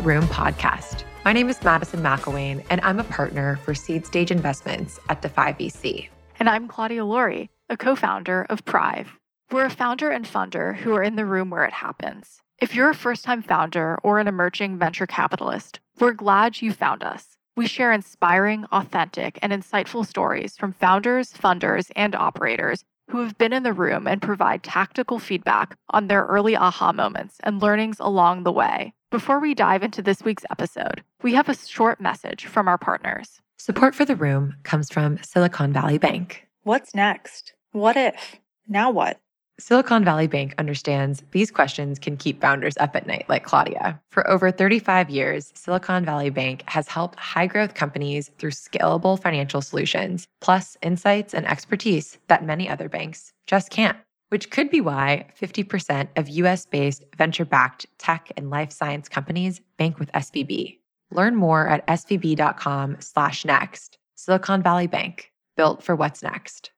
the 0.00 0.06
Room 0.06 0.24
podcast. 0.28 1.04
My 1.26 1.34
name 1.34 1.50
is 1.50 1.62
Madison 1.62 2.00
McIlwain, 2.00 2.64
and 2.70 2.80
I'm 2.80 2.98
a 2.98 3.04
partner 3.04 3.56
for 3.64 3.74
Seed 3.74 4.06
Stage 4.06 4.30
Investments 4.30 4.98
at 5.10 5.20
Defy 5.20 5.52
VC. 5.52 6.08
And 6.38 6.48
I'm 6.48 6.68
Claudia 6.68 7.04
Laurie, 7.04 7.50
a 7.68 7.76
co 7.76 7.94
founder 7.94 8.46
of 8.48 8.64
Prive. 8.64 9.18
We're 9.50 9.66
a 9.66 9.70
founder 9.70 10.08
and 10.08 10.24
funder 10.24 10.74
who 10.74 10.94
are 10.94 11.02
in 11.02 11.16
the 11.16 11.26
room 11.26 11.50
where 11.50 11.66
it 11.66 11.74
happens. 11.74 12.40
If 12.58 12.74
you're 12.74 12.88
a 12.88 12.94
first 12.94 13.24
time 13.24 13.42
founder 13.42 13.98
or 14.02 14.18
an 14.18 14.26
emerging 14.26 14.78
venture 14.78 15.06
capitalist, 15.06 15.80
we're 15.98 16.14
glad 16.14 16.62
you 16.62 16.72
found 16.72 17.02
us. 17.02 17.36
We 17.54 17.66
share 17.66 17.92
inspiring, 17.92 18.64
authentic, 18.72 19.38
and 19.42 19.52
insightful 19.52 20.06
stories 20.06 20.56
from 20.56 20.72
founders, 20.72 21.34
funders, 21.34 21.90
and 21.94 22.14
operators 22.14 22.84
who 23.10 23.18
have 23.18 23.36
been 23.36 23.52
in 23.52 23.64
the 23.64 23.74
room 23.74 24.06
and 24.06 24.22
provide 24.22 24.62
tactical 24.62 25.18
feedback 25.18 25.76
on 25.90 26.06
their 26.06 26.24
early 26.24 26.56
aha 26.56 26.90
moments 26.90 27.36
and 27.42 27.60
learnings 27.60 27.98
along 28.00 28.44
the 28.44 28.52
way. 28.52 28.94
Before 29.10 29.40
we 29.40 29.54
dive 29.54 29.82
into 29.82 30.02
this 30.02 30.22
week's 30.22 30.44
episode, 30.52 31.02
we 31.20 31.34
have 31.34 31.48
a 31.48 31.56
short 31.56 32.00
message 32.00 32.46
from 32.46 32.68
our 32.68 32.78
partners. 32.78 33.40
Support 33.58 33.96
for 33.96 34.04
the 34.04 34.14
room 34.14 34.54
comes 34.62 34.88
from 34.88 35.20
Silicon 35.24 35.72
Valley 35.72 35.98
Bank. 35.98 36.46
What's 36.62 36.94
next? 36.94 37.54
What 37.72 37.96
if? 37.96 38.36
Now 38.68 38.92
what? 38.92 39.18
Silicon 39.58 40.04
Valley 40.04 40.28
Bank 40.28 40.54
understands 40.58 41.24
these 41.32 41.50
questions 41.50 41.98
can 41.98 42.16
keep 42.16 42.40
founders 42.40 42.76
up 42.78 42.94
at 42.94 43.08
night, 43.08 43.26
like 43.28 43.42
Claudia. 43.42 44.00
For 44.10 44.30
over 44.30 44.52
35 44.52 45.10
years, 45.10 45.50
Silicon 45.56 46.04
Valley 46.04 46.30
Bank 46.30 46.62
has 46.66 46.86
helped 46.86 47.18
high 47.18 47.48
growth 47.48 47.74
companies 47.74 48.30
through 48.38 48.52
scalable 48.52 49.20
financial 49.20 49.60
solutions, 49.60 50.28
plus 50.40 50.76
insights 50.82 51.34
and 51.34 51.48
expertise 51.48 52.16
that 52.28 52.44
many 52.44 52.68
other 52.68 52.88
banks 52.88 53.32
just 53.48 53.70
can't. 53.70 53.98
Which 54.30 54.50
could 54.50 54.70
be 54.70 54.80
why 54.80 55.26
50% 55.40 56.08
of 56.16 56.28
US 56.28 56.64
based 56.66 57.04
venture 57.16 57.44
backed 57.44 57.86
tech 57.98 58.32
and 58.36 58.48
life 58.48 58.72
science 58.72 59.08
companies 59.08 59.60
bank 59.76 59.98
with 59.98 60.10
SVB. 60.12 60.78
Learn 61.10 61.36
more 61.36 61.68
at 61.68 61.86
svb.com/slash 61.86 63.44
next. 63.44 63.98
Silicon 64.14 64.62
Valley 64.62 64.86
Bank, 64.86 65.32
built 65.56 65.82
for 65.82 65.96
what's 65.96 66.22
next. 66.22 66.70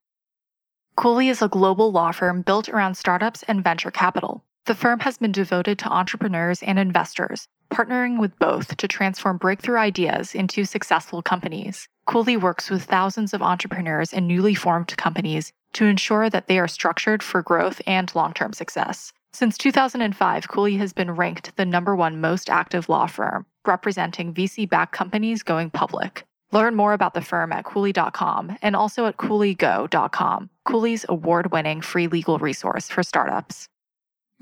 Cooley 0.97 1.28
is 1.28 1.42
a 1.42 1.48
global 1.48 1.91
law 1.91 2.12
firm 2.12 2.42
built 2.42 2.69
around 2.69 2.97
startups 2.97 3.42
and 3.45 3.64
venture 3.64 3.91
capital. 3.91 4.45
The 4.66 4.77
firm 4.77 5.00
has 5.00 5.18
been 5.18 5.32
devoted 5.32 5.80
to 5.80 5.88
entrepreneurs 5.88 6.62
and 6.62 6.78
investors, 6.78 7.48
partnering 7.72 8.20
with 8.20 8.38
both 8.38 8.77
to 8.77 8.86
transform 8.86 9.38
breakthrough 9.38 9.78
ideas 9.78 10.36
into 10.36 10.64
successful 10.64 11.20
companies. 11.20 11.88
Cooley 12.06 12.36
works 12.36 12.70
with 12.70 12.84
thousands 12.84 13.34
of 13.34 13.42
entrepreneurs 13.42 14.12
and 14.12 14.28
newly 14.28 14.55
formed 14.55 14.96
companies 14.96 15.52
to 15.72 15.86
ensure 15.86 16.30
that 16.30 16.46
they 16.46 16.60
are 16.60 16.68
structured 16.68 17.24
for 17.24 17.42
growth 17.42 17.83
and 17.88 18.14
long 18.14 18.33
term 18.33 18.52
success. 18.52 19.12
Since 19.33 19.58
2005, 19.58 20.46
Cooley 20.46 20.77
has 20.77 20.92
been 20.92 21.10
ranked 21.10 21.56
the 21.56 21.66
number 21.66 21.96
one 21.96 22.20
most 22.20 22.48
active 22.48 22.88
law 22.88 23.06
firm, 23.06 23.46
representing 23.66 24.33
VC 24.33 24.68
backed 24.68 24.92
companies 24.92 25.42
going 25.42 25.70
public. 25.70 26.24
Learn 26.52 26.77
more 26.77 26.92
about 26.92 27.14
the 27.14 27.22
firm 27.22 27.50
at 27.50 27.64
Cooley.com 27.64 28.58
and 28.62 28.77
also 28.77 29.06
at 29.06 29.16
CooleyGo.com, 29.16 30.50
Cooley's 30.66 31.06
award 31.08 31.50
winning 31.50 31.80
free 31.80 32.06
legal 32.06 32.38
resource 32.38 32.88
for 32.88 33.02
startups. 33.02 33.68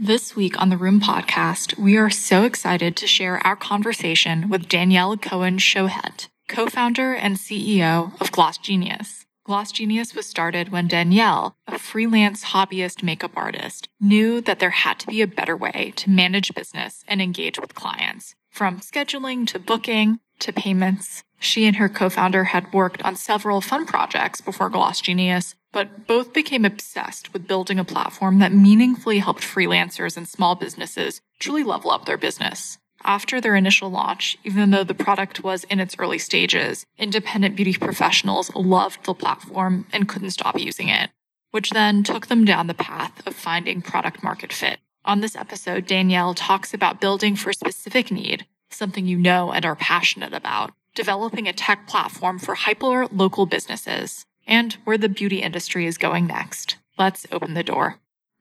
This 0.03 0.35
week 0.35 0.59
on 0.59 0.71
the 0.71 0.79
Room 0.79 0.99
podcast, 0.99 1.79
we 1.79 1.99
are 1.99 2.09
so 2.09 2.45
excited 2.45 2.97
to 2.97 3.07
share 3.07 3.37
our 3.47 3.55
conversation 3.55 4.49
with 4.49 4.67
Danielle 4.67 5.15
Cohen 5.19 5.59
Shohet, 5.59 6.29
co 6.49 6.69
founder 6.69 7.13
and 7.13 7.37
CEO 7.37 8.19
of 8.19 8.33
Gloss 8.33 8.57
Genius. 8.57 9.27
Gloss 9.45 9.71
Genius 9.73 10.15
was 10.15 10.25
started 10.25 10.71
when 10.71 10.89
Danielle, 10.89 11.55
a 11.67 11.79
freelance 11.79 12.45
hobbyist 12.45 13.03
makeup 13.03 13.33
artist, 13.37 13.91
knew 14.01 14.41
that 14.41 14.59
there 14.59 14.71
had 14.71 14.99
to 15.01 15.07
be 15.07 15.21
a 15.21 15.27
better 15.27 15.55
way 15.55 15.93
to 15.97 16.09
manage 16.09 16.55
business 16.55 17.05
and 17.07 17.21
engage 17.21 17.61
with 17.61 17.75
clients. 17.75 18.35
From 18.49 18.81
scheduling 18.81 19.47
to 19.49 19.59
booking 19.59 20.21
to 20.41 20.53
payments, 20.53 21.23
she 21.39 21.67
and 21.67 21.77
her 21.77 21.89
co-founder 21.89 22.45
had 22.45 22.73
worked 22.73 23.03
on 23.03 23.17
several 23.17 23.61
fun 23.61 23.87
projects 23.87 24.41
before 24.41 24.69
Gloss 24.69 25.01
Genius, 25.01 25.55
but 25.73 26.07
both 26.07 26.33
became 26.33 26.65
obsessed 26.65 27.33
with 27.33 27.47
building 27.47 27.79
a 27.79 27.85
platform 27.85 28.39
that 28.41 28.53
meaningfully 28.53 29.19
helped 29.19 29.43
freelancers 29.43 30.17
and 30.17 30.29
small 30.29 30.55
businesses 30.55 31.21
truly 31.39 31.65
level 31.65 31.91
up 31.91 32.05
their 32.05 32.19
business. 32.19 32.79
After 33.03 33.41
their 33.41 33.57
initial 33.57 33.91
launch, 33.91 34.37
even 34.45 34.71
though 34.71 34.85
the 34.85 34.95
product 34.95 35.43
was 35.43 35.65
in 35.65 35.81
its 35.81 35.97
early 35.99 36.19
stages, 36.19 36.85
independent 36.99 37.57
beauty 37.57 37.73
professionals 37.73 38.55
loved 38.55 39.05
the 39.05 39.15
platform 39.15 39.87
and 39.93 40.09
couldn't 40.09 40.33
stop 40.33 40.59
using 40.59 40.89
it, 40.89 41.11
which 41.51 41.71
then 41.71 42.03
took 42.03 42.27
them 42.27 42.45
down 42.45 42.67
the 42.67 42.75
path 42.75 43.27
of 43.27 43.35
finding 43.35 43.81
product 43.81 44.23
market 44.23 44.53
fit. 44.53 44.79
On 45.07 45.21
this 45.21 45.35
episode, 45.35 45.87
Danielle 45.87 46.35
talks 46.35 46.75
about 46.75 47.01
building 47.01 47.37
for 47.37 47.49
a 47.49 47.55
specific 47.55 48.11
need, 48.11 48.45
something 48.81 49.07
you 49.07 49.19
know 49.19 49.53
and 49.53 49.67
are 49.67 49.77
passionate 49.77 50.33
about, 50.33 50.73
developing 50.95 51.47
a 51.47 51.53
tech 51.53 51.87
platform 51.87 52.39
for 52.39 52.55
hyper 52.55 53.07
local 53.13 53.45
businesses, 53.45 54.25
and 54.47 54.73
where 54.85 54.97
the 54.97 55.09
beauty 55.09 55.43
industry 55.43 55.85
is 55.85 55.99
going 55.99 56.27
next. 56.27 56.77
Let's 56.99 57.27
open 57.31 57.53
the 57.53 57.63
door. 57.63 57.97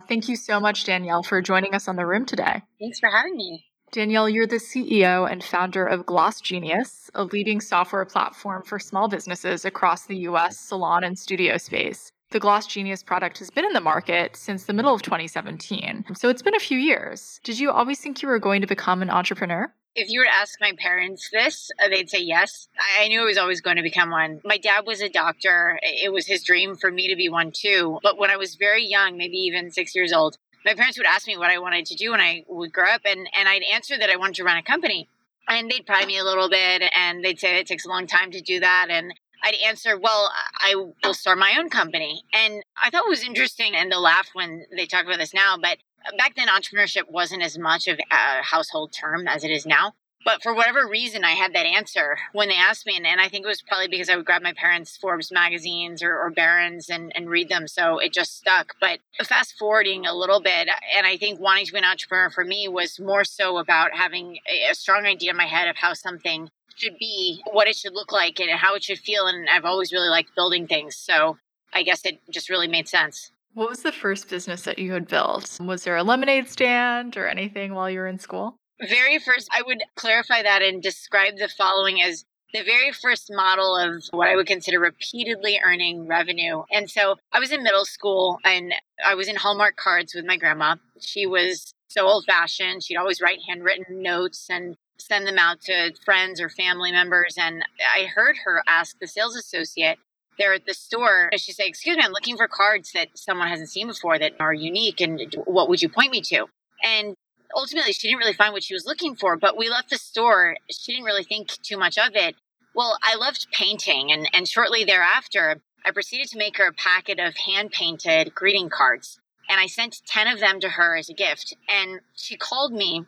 Thank 0.07 0.29
you 0.29 0.37
so 0.37 0.61
much, 0.61 0.85
Danielle, 0.85 1.23
for 1.23 1.41
joining 1.41 1.75
us 1.75 1.89
on 1.89 1.97
the 1.97 2.05
room 2.05 2.25
today. 2.25 2.61
Thanks 2.79 3.01
for 3.01 3.09
having 3.09 3.35
me. 3.35 3.65
Danielle, 3.91 4.29
you're 4.29 4.47
the 4.47 4.55
CEO 4.55 5.29
and 5.29 5.43
founder 5.43 5.85
of 5.85 6.05
Gloss 6.05 6.39
Genius, 6.39 7.11
a 7.13 7.25
leading 7.25 7.59
software 7.59 8.05
platform 8.05 8.63
for 8.63 8.79
small 8.79 9.09
businesses 9.09 9.65
across 9.65 10.05
the 10.05 10.17
US 10.29 10.57
salon 10.57 11.03
and 11.03 11.19
studio 11.19 11.57
space. 11.57 12.13
The 12.31 12.39
Gloss 12.39 12.67
Genius 12.67 13.03
product 13.03 13.39
has 13.39 13.49
been 13.49 13.65
in 13.65 13.73
the 13.73 13.81
market 13.81 14.35
since 14.35 14.63
the 14.63 14.73
middle 14.73 14.93
of 14.93 15.01
2017, 15.01 16.05
so 16.15 16.29
it's 16.29 16.43
been 16.43 16.55
a 16.55 16.59
few 16.59 16.77
years. 16.77 17.39
Did 17.43 17.59
you 17.59 17.71
always 17.71 17.99
think 17.99 18.21
you 18.21 18.29
were 18.29 18.37
going 18.37 18.61
to 18.61 18.67
become 18.67 19.01
an 19.01 19.09
entrepreneur? 19.09 19.73
If 19.95 20.09
you 20.09 20.19
were 20.19 20.25
to 20.25 20.33
ask 20.33 20.59
my 20.61 20.73
parents 20.77 21.29
this, 21.31 21.71
uh, 21.83 21.89
they'd 21.89 22.09
say 22.09 22.21
yes. 22.21 22.67
I 22.99 23.07
knew 23.07 23.21
I 23.21 23.25
was 23.25 23.37
always 23.37 23.59
going 23.59 23.77
to 23.77 23.81
become 23.81 24.11
one. 24.11 24.39
My 24.45 24.57
dad 24.57 24.85
was 24.85 25.01
a 25.01 25.09
doctor. 25.09 25.79
It 25.81 26.13
was 26.13 26.27
his 26.27 26.43
dream 26.43 26.75
for 26.75 26.91
me 26.91 27.07
to 27.09 27.15
be 27.15 27.27
one 27.27 27.51
too. 27.51 27.99
But 28.03 28.17
when 28.17 28.29
I 28.29 28.37
was 28.37 28.55
very 28.55 28.85
young, 28.85 29.17
maybe 29.17 29.37
even 29.37 29.71
six 29.71 29.95
years 29.95 30.13
old, 30.13 30.37
my 30.65 30.73
parents 30.73 30.97
would 30.97 31.07
ask 31.07 31.27
me 31.27 31.37
what 31.37 31.49
I 31.49 31.57
wanted 31.59 31.85
to 31.87 31.95
do 31.95 32.11
when 32.11 32.21
I 32.21 32.43
would 32.47 32.71
grow 32.71 32.89
up, 32.89 33.01
and, 33.05 33.27
and 33.37 33.49
I'd 33.49 33.63
answer 33.63 33.97
that 33.97 34.09
I 34.09 34.17
wanted 34.17 34.35
to 34.35 34.43
run 34.43 34.57
a 34.57 34.63
company. 34.63 35.09
And 35.47 35.71
they'd 35.71 35.85
pry 35.85 36.05
me 36.05 36.19
a 36.19 36.23
little 36.23 36.49
bit, 36.49 36.83
and 36.95 37.25
they'd 37.25 37.39
say 37.39 37.59
it 37.59 37.67
takes 37.67 37.85
a 37.85 37.89
long 37.89 38.05
time 38.05 38.31
to 38.31 38.41
do 38.41 38.59
that. 38.59 38.87
And 38.89 39.13
I'd 39.43 39.55
answer, 39.65 39.97
well, 39.97 40.31
I 40.59 40.75
will 40.75 41.13
start 41.13 41.39
my 41.39 41.55
own 41.57 41.69
company. 41.69 42.23
And 42.33 42.61
I 42.81 42.89
thought 42.89 43.05
it 43.05 43.09
was 43.09 43.23
interesting, 43.23 43.73
and 43.73 43.91
they'll 43.91 44.01
laugh 44.01 44.29
when 44.33 44.65
they 44.75 44.85
talk 44.85 45.05
about 45.05 45.17
this 45.17 45.33
now, 45.33 45.57
but 45.59 45.77
back 46.17 46.35
then 46.35 46.47
entrepreneurship 46.47 47.09
wasn't 47.09 47.43
as 47.43 47.57
much 47.57 47.87
of 47.87 47.99
a 47.99 48.43
household 48.43 48.93
term 48.93 49.27
as 49.27 49.43
it 49.43 49.51
is 49.51 49.65
now. 49.65 49.93
But 50.25 50.43
for 50.43 50.53
whatever 50.53 50.85
reason, 50.85 51.23
I 51.23 51.31
had 51.31 51.53
that 51.53 51.65
answer 51.65 52.17
when 52.33 52.49
they 52.49 52.55
asked 52.55 52.85
me. 52.85 52.97
And, 52.97 53.07
and 53.07 53.21
I 53.21 53.29
think 53.29 53.45
it 53.45 53.47
was 53.47 53.61
probably 53.61 53.87
because 53.87 54.09
I 54.09 54.17
would 54.17 54.25
grab 54.25 54.41
my 54.41 54.53
parents' 54.53 54.97
Forbes 54.97 55.31
magazines 55.31 56.03
or, 56.03 56.13
or 56.17 56.29
Barron's 56.29 56.89
and, 56.89 57.11
and 57.15 57.29
read 57.29 57.47
them. 57.47 57.67
So 57.67 57.99
it 57.99 58.13
just 58.13 58.37
stuck. 58.37 58.73
But 58.81 58.99
fast 59.23 59.55
forwarding 59.57 60.05
a 60.05 60.13
little 60.13 60.41
bit, 60.41 60.67
and 60.95 61.07
I 61.07 61.15
think 61.15 61.39
wanting 61.39 61.65
to 61.67 61.71
be 61.71 61.77
an 61.77 61.85
entrepreneur 61.85 62.29
for 62.29 62.43
me 62.43 62.67
was 62.67 62.99
more 62.99 63.23
so 63.23 63.57
about 63.57 63.95
having 63.95 64.39
a 64.69 64.75
strong 64.75 65.05
idea 65.05 65.31
in 65.31 65.37
my 65.37 65.45
head 65.45 65.69
of 65.69 65.77
how 65.77 65.93
something 65.93 66.49
should 66.75 66.97
be, 66.99 67.41
what 67.51 67.67
it 67.67 67.75
should 67.75 67.93
look 67.93 68.11
like, 68.11 68.39
and 68.41 68.51
how 68.51 68.75
it 68.75 68.83
should 68.83 68.99
feel. 68.99 69.25
And 69.25 69.47
I've 69.49 69.65
always 69.65 69.93
really 69.93 70.09
liked 70.09 70.35
building 70.35 70.67
things. 70.67 70.97
So 70.97 71.37
I 71.73 71.83
guess 71.83 72.05
it 72.05 72.19
just 72.29 72.49
really 72.49 72.67
made 72.67 72.89
sense. 72.89 73.31
What 73.53 73.69
was 73.69 73.81
the 73.81 73.91
first 73.91 74.29
business 74.29 74.63
that 74.63 74.79
you 74.79 74.93
had 74.93 75.07
built? 75.07 75.57
Was 75.59 75.83
there 75.83 75.97
a 75.97 76.03
lemonade 76.03 76.49
stand 76.49 77.17
or 77.17 77.27
anything 77.27 77.73
while 77.73 77.89
you 77.89 77.99
were 77.99 78.07
in 78.07 78.19
school? 78.19 78.57
Very 78.87 79.19
first, 79.19 79.49
I 79.51 79.61
would 79.61 79.83
clarify 79.95 80.43
that 80.43 80.61
and 80.61 80.81
describe 80.81 81.35
the 81.37 81.49
following 81.49 82.01
as 82.01 82.23
the 82.53 82.63
very 82.63 82.91
first 82.91 83.29
model 83.29 83.75
of 83.75 84.03
what 84.11 84.27
I 84.27 84.35
would 84.35 84.47
consider 84.47 84.79
repeatedly 84.79 85.59
earning 85.63 86.07
revenue. 86.07 86.63
And 86.71 86.89
so 86.89 87.15
I 87.31 87.39
was 87.39 87.51
in 87.51 87.63
middle 87.63 87.85
school 87.85 88.39
and 88.43 88.73
I 89.05 89.15
was 89.15 89.27
in 89.27 89.35
Hallmark 89.35 89.75
cards 89.75 90.15
with 90.15 90.25
my 90.25 90.37
grandma. 90.37 90.75
She 90.99 91.25
was 91.25 91.73
so 91.89 92.07
old 92.07 92.25
fashioned. 92.25 92.83
She'd 92.83 92.97
always 92.97 93.21
write 93.21 93.39
handwritten 93.47 94.01
notes 94.01 94.47
and 94.49 94.75
send 94.97 95.27
them 95.27 95.37
out 95.37 95.61
to 95.61 95.93
friends 96.05 96.41
or 96.41 96.49
family 96.49 96.91
members. 96.91 97.35
And 97.37 97.63
I 97.95 98.05
heard 98.05 98.37
her 98.45 98.63
ask 98.67 98.97
the 98.99 99.07
sales 99.07 99.35
associate, 99.35 99.97
there 100.39 100.53
at 100.53 100.65
the 100.65 100.73
store. 100.73 101.29
She 101.37 101.51
said, 101.51 101.67
Excuse 101.67 101.97
me, 101.97 102.03
I'm 102.03 102.11
looking 102.11 102.37
for 102.37 102.47
cards 102.47 102.91
that 102.93 103.09
someone 103.13 103.47
hasn't 103.47 103.69
seen 103.69 103.87
before 103.87 104.17
that 104.17 104.33
are 104.39 104.53
unique. 104.53 105.01
And 105.01 105.35
what 105.45 105.69
would 105.69 105.81
you 105.81 105.89
point 105.89 106.11
me 106.11 106.21
to? 106.21 106.47
And 106.83 107.15
ultimately, 107.55 107.93
she 107.93 108.07
didn't 108.07 108.19
really 108.19 108.33
find 108.33 108.53
what 108.53 108.63
she 108.63 108.73
was 108.73 108.85
looking 108.85 109.15
for, 109.15 109.37
but 109.37 109.57
we 109.57 109.69
left 109.69 109.91
the 109.91 109.97
store. 109.97 110.55
She 110.71 110.93
didn't 110.93 111.05
really 111.05 111.23
think 111.23 111.49
too 111.61 111.77
much 111.77 111.97
of 111.97 112.15
it. 112.15 112.35
Well, 112.73 112.97
I 113.03 113.15
loved 113.15 113.47
painting. 113.51 114.11
And, 114.11 114.29
and 114.33 114.47
shortly 114.47 114.83
thereafter, 114.83 115.61
I 115.85 115.91
proceeded 115.91 116.27
to 116.29 116.37
make 116.37 116.57
her 116.57 116.67
a 116.67 116.73
packet 116.73 117.19
of 117.19 117.35
hand 117.35 117.71
painted 117.71 118.33
greeting 118.33 118.69
cards. 118.69 119.19
And 119.49 119.59
I 119.59 119.65
sent 119.65 120.01
10 120.05 120.27
of 120.27 120.39
them 120.39 120.59
to 120.59 120.69
her 120.69 120.95
as 120.95 121.09
a 121.09 121.13
gift. 121.13 121.55
And 121.67 122.01
she 122.15 122.37
called 122.37 122.73
me 122.73 123.05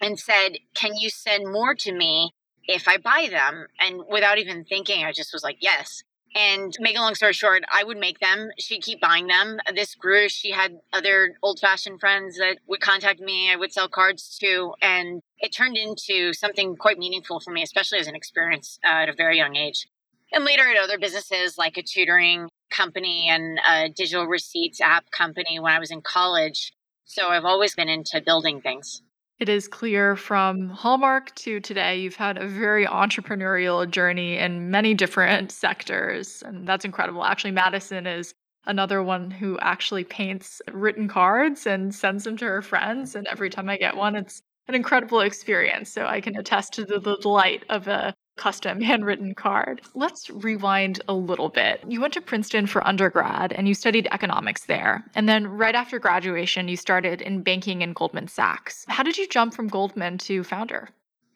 and 0.00 0.18
said, 0.18 0.58
Can 0.74 0.96
you 0.96 1.10
send 1.10 1.50
more 1.50 1.74
to 1.74 1.92
me 1.92 2.32
if 2.66 2.88
I 2.88 2.96
buy 2.96 3.28
them? 3.30 3.68
And 3.78 4.02
without 4.10 4.38
even 4.38 4.64
thinking, 4.64 5.04
I 5.04 5.12
just 5.12 5.32
was 5.32 5.44
like, 5.44 5.58
Yes. 5.60 6.02
And 6.34 6.72
make 6.80 6.96
a 6.96 7.00
long 7.00 7.14
story 7.14 7.32
short, 7.32 7.62
I 7.72 7.84
would 7.84 7.96
make 7.96 8.18
them. 8.18 8.50
She'd 8.58 8.82
keep 8.82 9.00
buying 9.00 9.28
them. 9.28 9.58
This 9.72 9.94
grew. 9.94 10.28
She 10.28 10.50
had 10.50 10.78
other 10.92 11.36
old 11.42 11.60
fashioned 11.60 12.00
friends 12.00 12.38
that 12.38 12.58
would 12.66 12.80
contact 12.80 13.20
me. 13.20 13.52
I 13.52 13.56
would 13.56 13.72
sell 13.72 13.88
cards 13.88 14.36
to. 14.40 14.74
And 14.82 15.22
it 15.38 15.54
turned 15.54 15.76
into 15.76 16.32
something 16.32 16.74
quite 16.76 16.98
meaningful 16.98 17.38
for 17.38 17.52
me, 17.52 17.62
especially 17.62 17.98
as 17.98 18.08
an 18.08 18.16
experience 18.16 18.80
uh, 18.84 19.02
at 19.02 19.08
a 19.08 19.14
very 19.14 19.36
young 19.36 19.54
age. 19.54 19.86
And 20.32 20.44
later 20.44 20.68
at 20.68 20.76
other 20.76 20.98
businesses 20.98 21.56
like 21.56 21.76
a 21.76 21.82
tutoring 21.82 22.48
company 22.68 23.28
and 23.30 23.60
a 23.68 23.88
digital 23.88 24.26
receipts 24.26 24.80
app 24.80 25.12
company 25.12 25.60
when 25.60 25.72
I 25.72 25.78
was 25.78 25.92
in 25.92 26.00
college. 26.02 26.72
So 27.04 27.28
I've 27.28 27.44
always 27.44 27.76
been 27.76 27.88
into 27.88 28.20
building 28.20 28.60
things. 28.60 29.03
It 29.40 29.48
is 29.48 29.66
clear 29.66 30.14
from 30.14 30.68
Hallmark 30.68 31.34
to 31.36 31.58
today, 31.58 31.98
you've 31.98 32.14
had 32.14 32.38
a 32.38 32.46
very 32.46 32.86
entrepreneurial 32.86 33.90
journey 33.90 34.38
in 34.38 34.70
many 34.70 34.94
different 34.94 35.50
sectors. 35.50 36.42
And 36.42 36.68
that's 36.68 36.84
incredible. 36.84 37.24
Actually, 37.24 37.50
Madison 37.50 38.06
is 38.06 38.32
another 38.64 39.02
one 39.02 39.32
who 39.32 39.58
actually 39.58 40.04
paints 40.04 40.62
written 40.72 41.08
cards 41.08 41.66
and 41.66 41.92
sends 41.92 42.22
them 42.24 42.36
to 42.36 42.44
her 42.44 42.62
friends. 42.62 43.16
And 43.16 43.26
every 43.26 43.50
time 43.50 43.68
I 43.68 43.76
get 43.76 43.96
one, 43.96 44.14
it's 44.14 44.40
an 44.68 44.76
incredible 44.76 45.20
experience. 45.20 45.90
So 45.90 46.06
I 46.06 46.20
can 46.20 46.36
attest 46.36 46.72
to 46.74 46.84
the, 46.84 47.00
delight 47.20 47.64
of 47.68 47.88
a 47.88 48.14
custom 48.36 48.80
handwritten 48.80 49.34
card. 49.34 49.80
Let's 49.94 50.30
rewind 50.30 51.00
a 51.08 51.14
little 51.14 51.48
bit. 51.48 51.82
You 51.88 52.00
went 52.00 52.14
to 52.14 52.20
Princeton 52.20 52.66
for 52.66 52.86
undergrad 52.86 53.52
and 53.52 53.68
you 53.68 53.74
studied 53.74 54.08
economics 54.10 54.66
there. 54.66 55.04
And 55.14 55.28
then 55.28 55.46
right 55.46 55.74
after 55.74 55.98
graduation, 55.98 56.68
you 56.68 56.76
started 56.76 57.20
in 57.20 57.42
banking 57.42 57.82
in 57.82 57.92
Goldman 57.92 58.28
Sachs. 58.28 58.84
How 58.88 59.02
did 59.02 59.18
you 59.18 59.26
jump 59.28 59.54
from 59.54 59.68
Goldman 59.68 60.18
to 60.18 60.44
founder? 60.44 60.88